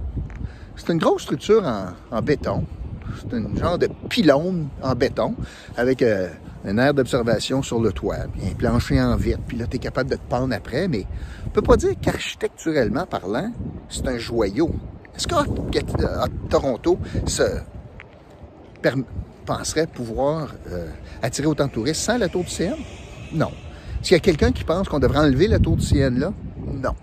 C'est 0.77 0.93
une 0.93 0.99
grosse 0.99 1.23
structure 1.23 1.65
en, 2.11 2.21
béton. 2.21 2.63
C'est 3.17 3.33
un 3.35 3.55
genre 3.55 3.77
de 3.77 3.89
pylône 4.07 4.69
en 4.81 4.95
béton 4.95 5.35
avec 5.75 6.01
euh, 6.01 6.29
un 6.63 6.77
air 6.77 6.93
d'observation 6.93 7.61
sur 7.61 7.81
le 7.81 7.91
toit, 7.91 8.27
bien 8.35 8.53
plancher 8.57 9.01
en 9.01 9.15
vitre, 9.15 9.41
puis 9.47 9.57
là, 9.57 9.65
tu 9.67 9.77
es 9.77 9.79
capable 9.79 10.11
de 10.11 10.15
te 10.15 10.29
pendre 10.29 10.53
après, 10.53 10.87
mais 10.87 11.05
on 11.45 11.49
peut 11.49 11.61
pas 11.61 11.75
dire 11.75 11.93
qu'architecturellement 12.01 13.05
parlant, 13.05 13.51
c'est 13.89 14.07
un 14.07 14.17
joyau. 14.17 14.69
Est-ce 15.15 15.27
qu'à 15.27 15.43
Toronto 16.49 16.99
se 17.25 17.43
penserait 19.45 19.87
pouvoir 19.87 20.53
euh, 20.71 20.87
attirer 21.21 21.47
autant 21.47 21.67
de 21.67 21.71
touristes 21.71 22.01
sans 22.01 22.17
la 22.17 22.29
tour 22.29 22.43
du 22.43 22.51
CN? 22.51 22.75
Non. 23.33 23.51
Est-ce 24.01 24.09
qu'il 24.09 24.15
y 24.15 24.15
a 24.15 24.19
quelqu'un 24.19 24.51
qui 24.51 24.63
pense 24.63 24.87
qu'on 24.87 24.99
devrait 24.99 25.19
enlever 25.19 25.47
la 25.47 25.59
tour 25.59 25.75
du 25.75 25.85
CN 25.85 26.17
là? 26.17 26.33
Non. 26.65 26.93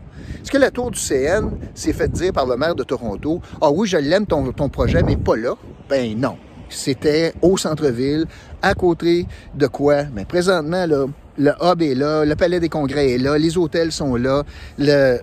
Est-ce 0.40 0.50
que 0.50 0.58
la 0.58 0.70
tour 0.70 0.90
du 0.90 0.98
CN 0.98 1.50
s'est 1.74 1.92
fait 1.92 2.08
dire 2.08 2.32
par 2.32 2.46
le 2.46 2.56
maire 2.56 2.74
de 2.74 2.84
Toronto, 2.84 3.40
ah 3.60 3.70
oui, 3.70 3.88
je 3.88 3.96
l'aime 3.96 4.26
ton, 4.26 4.52
projet, 4.68 5.02
mais 5.02 5.16
pas 5.16 5.36
là? 5.36 5.54
Ben 5.88 6.18
non. 6.18 6.36
C'était 6.68 7.32
au 7.42 7.56
centre-ville, 7.56 8.26
à 8.62 8.74
côté 8.74 9.26
de 9.54 9.66
quoi? 9.66 10.04
Mais 10.04 10.22
ben, 10.22 10.26
présentement, 10.26 10.86
là, 10.86 11.06
le 11.38 11.52
hub 11.60 11.82
est 11.82 11.94
là, 11.94 12.24
le 12.24 12.34
palais 12.34 12.60
des 12.60 12.68
congrès 12.68 13.12
est 13.12 13.18
là, 13.18 13.38
les 13.38 13.58
hôtels 13.58 13.92
sont 13.92 14.16
là, 14.16 14.42
le, 14.78 15.18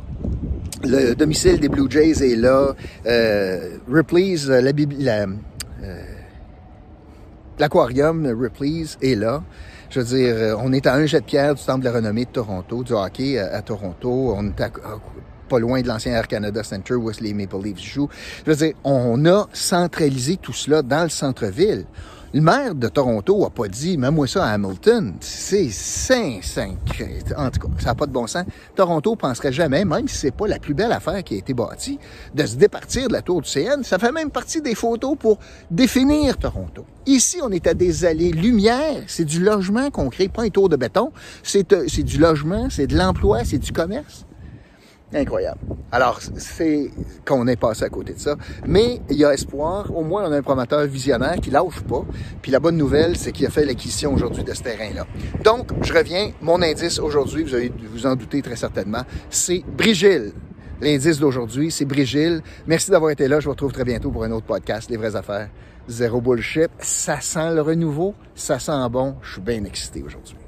le 0.83 1.13
domicile 1.15 1.59
des 1.59 1.69
Blue 1.69 1.89
Jays 1.89 2.23
est 2.23 2.35
là, 2.35 2.73
euh, 3.05 3.77
Ripley's, 3.91 4.47
la, 4.47 4.61
la 4.61 5.25
euh, 5.83 6.03
l'aquarium 7.59 8.25
Ripley's 8.25 8.97
est 9.01 9.15
là. 9.15 9.43
Je 9.89 9.99
veux 9.99 10.05
dire, 10.05 10.35
euh, 10.35 10.55
on 10.59 10.73
est 10.73 10.87
à 10.87 10.95
un 10.95 11.05
jet 11.05 11.19
de 11.19 11.25
pierre 11.25 11.53
du 11.53 11.63
Temple 11.63 11.81
de 11.81 11.85
la 11.85 11.91
renommée 11.91 12.25
de 12.25 12.31
Toronto, 12.31 12.83
du 12.83 12.93
hockey 12.93 13.37
à, 13.37 13.61
Toronto. 13.61 14.33
On 14.35 14.47
est 14.47 14.71
pas 15.49 15.59
loin 15.59 15.81
de 15.81 15.87
l'ancien 15.87 16.13
Air 16.13 16.27
Canada 16.27 16.63
Center 16.63 16.95
où 16.95 17.11
les 17.21 17.33
Maple 17.33 17.57
Leafs 17.63 17.79
jouent. 17.79 18.09
Je 18.45 18.51
veux 18.51 18.57
dire, 18.57 18.73
on 18.83 19.23
a 19.25 19.47
centralisé 19.53 20.37
tout 20.37 20.53
cela 20.53 20.81
dans 20.81 21.03
le 21.03 21.09
centre-ville. 21.09 21.85
Le 22.35 22.41
maire 22.41 22.73
de 22.73 22.87
Toronto 22.87 23.45
a 23.45 23.51
pas 23.51 23.67
dit, 23.67 23.95
mets-moi 23.95 24.25
ça 24.25 24.45
à 24.45 24.53
Hamilton. 24.53 25.13
C'est 25.19 25.69
5, 25.69 26.43
5. 26.43 26.77
En 27.37 27.51
tout 27.51 27.59
cas, 27.59 27.67
ça 27.77 27.89
n'a 27.89 27.95
pas 27.95 28.07
de 28.07 28.11
bon 28.11 28.25
sens. 28.25 28.45
Toronto 28.75 29.15
penserait 29.15 29.51
jamais, 29.53 29.85
même 29.85 30.07
si 30.07 30.17
c'est 30.17 30.31
pas 30.35 30.47
la 30.47 30.57
plus 30.57 30.73
belle 30.73 30.91
affaire 30.91 31.23
qui 31.23 31.35
a 31.35 31.37
été 31.37 31.53
bâtie, 31.53 31.99
de 32.33 32.43
se 32.43 32.55
départir 32.55 33.07
de 33.07 33.13
la 33.13 33.21
tour 33.21 33.41
du 33.41 33.47
CN. 33.47 33.83
Ça 33.83 33.99
fait 33.99 34.11
même 34.11 34.31
partie 34.31 34.63
des 34.63 34.73
photos 34.73 35.15
pour 35.15 35.37
définir 35.69 36.39
Toronto. 36.39 36.87
Ici, 37.05 37.37
on 37.43 37.51
est 37.51 37.67
à 37.67 37.75
des 37.75 38.03
allées 38.03 38.31
lumière. 38.31 39.03
C'est 39.05 39.25
du 39.25 39.39
logement 39.39 39.91
qu'on 39.91 40.09
crée, 40.09 40.27
pas 40.27 40.41
un 40.41 40.49
tour 40.49 40.69
de 40.69 40.75
béton. 40.75 41.11
C'est 41.43 41.71
euh, 41.71 41.85
du 41.85 42.17
logement, 42.17 42.67
c'est 42.71 42.87
de 42.87 42.97
l'emploi, 42.97 43.43
c'est 43.43 43.59
du 43.59 43.71
commerce. 43.71 44.25
Incroyable. 45.13 45.59
Alors, 45.91 46.19
c'est 46.37 46.89
qu'on 47.23 47.45
est 47.47 47.55
passé 47.55 47.83
à 47.83 47.89
côté 47.89 48.13
de 48.13 48.19
ça. 48.19 48.35
Mais 48.65 48.99
il 49.09 49.17
y 49.17 49.25
a 49.25 49.31
espoir. 49.31 49.95
Au 49.95 50.03
moins, 50.03 50.27
on 50.27 50.31
a 50.31 50.37
un 50.37 50.41
promoteur 50.41 50.85
visionnaire 50.87 51.35
qui 51.35 51.51
lâche 51.51 51.81
pas. 51.87 52.03
Puis 52.41 52.51
la 52.51 52.59
bonne 52.59 52.77
nouvelle, 52.77 53.15
c'est 53.15 53.31
qu'il 53.31 53.45
a 53.45 53.51
fait 53.51 53.63
l'acquisition 53.63 54.13
aujourd'hui 54.13 54.43
de 54.43 54.53
ce 54.53 54.63
terrain-là. 54.63 55.05
Donc, 55.43 55.69
je 55.83 55.93
reviens. 55.93 56.31
Mon 56.41 56.61
indice 56.63 56.97
aujourd'hui, 56.99 57.43
vous 57.43 57.53
allez 57.53 57.71
vous 57.91 58.07
en 58.07 58.15
douter 58.15 58.41
très 58.41 58.55
certainement, 58.55 59.03
c'est 59.29 59.63
Brigille. 59.77 60.33
L'indice 60.81 61.19
d'aujourd'hui, 61.19 61.71
c'est 61.71 61.85
Brigille. 61.85 62.41
Merci 62.65 62.91
d'avoir 62.91 63.11
été 63.11 63.27
là. 63.27 63.39
Je 63.39 63.45
vous 63.45 63.51
retrouve 63.51 63.71
très 63.71 63.85
bientôt 63.85 64.09
pour 64.11 64.23
un 64.23 64.31
autre 64.31 64.47
podcast, 64.47 64.89
Les 64.89 64.97
vraies 64.97 65.15
affaires. 65.15 65.49
Zéro 65.87 66.21
bullshit. 66.21 66.69
Ça 66.79 67.21
sent 67.21 67.53
le 67.53 67.61
renouveau. 67.61 68.15
Ça 68.35 68.57
sent 68.57 68.89
bon. 68.89 69.15
Je 69.21 69.33
suis 69.33 69.41
bien 69.41 69.63
excité 69.63 70.01
aujourd'hui. 70.01 70.42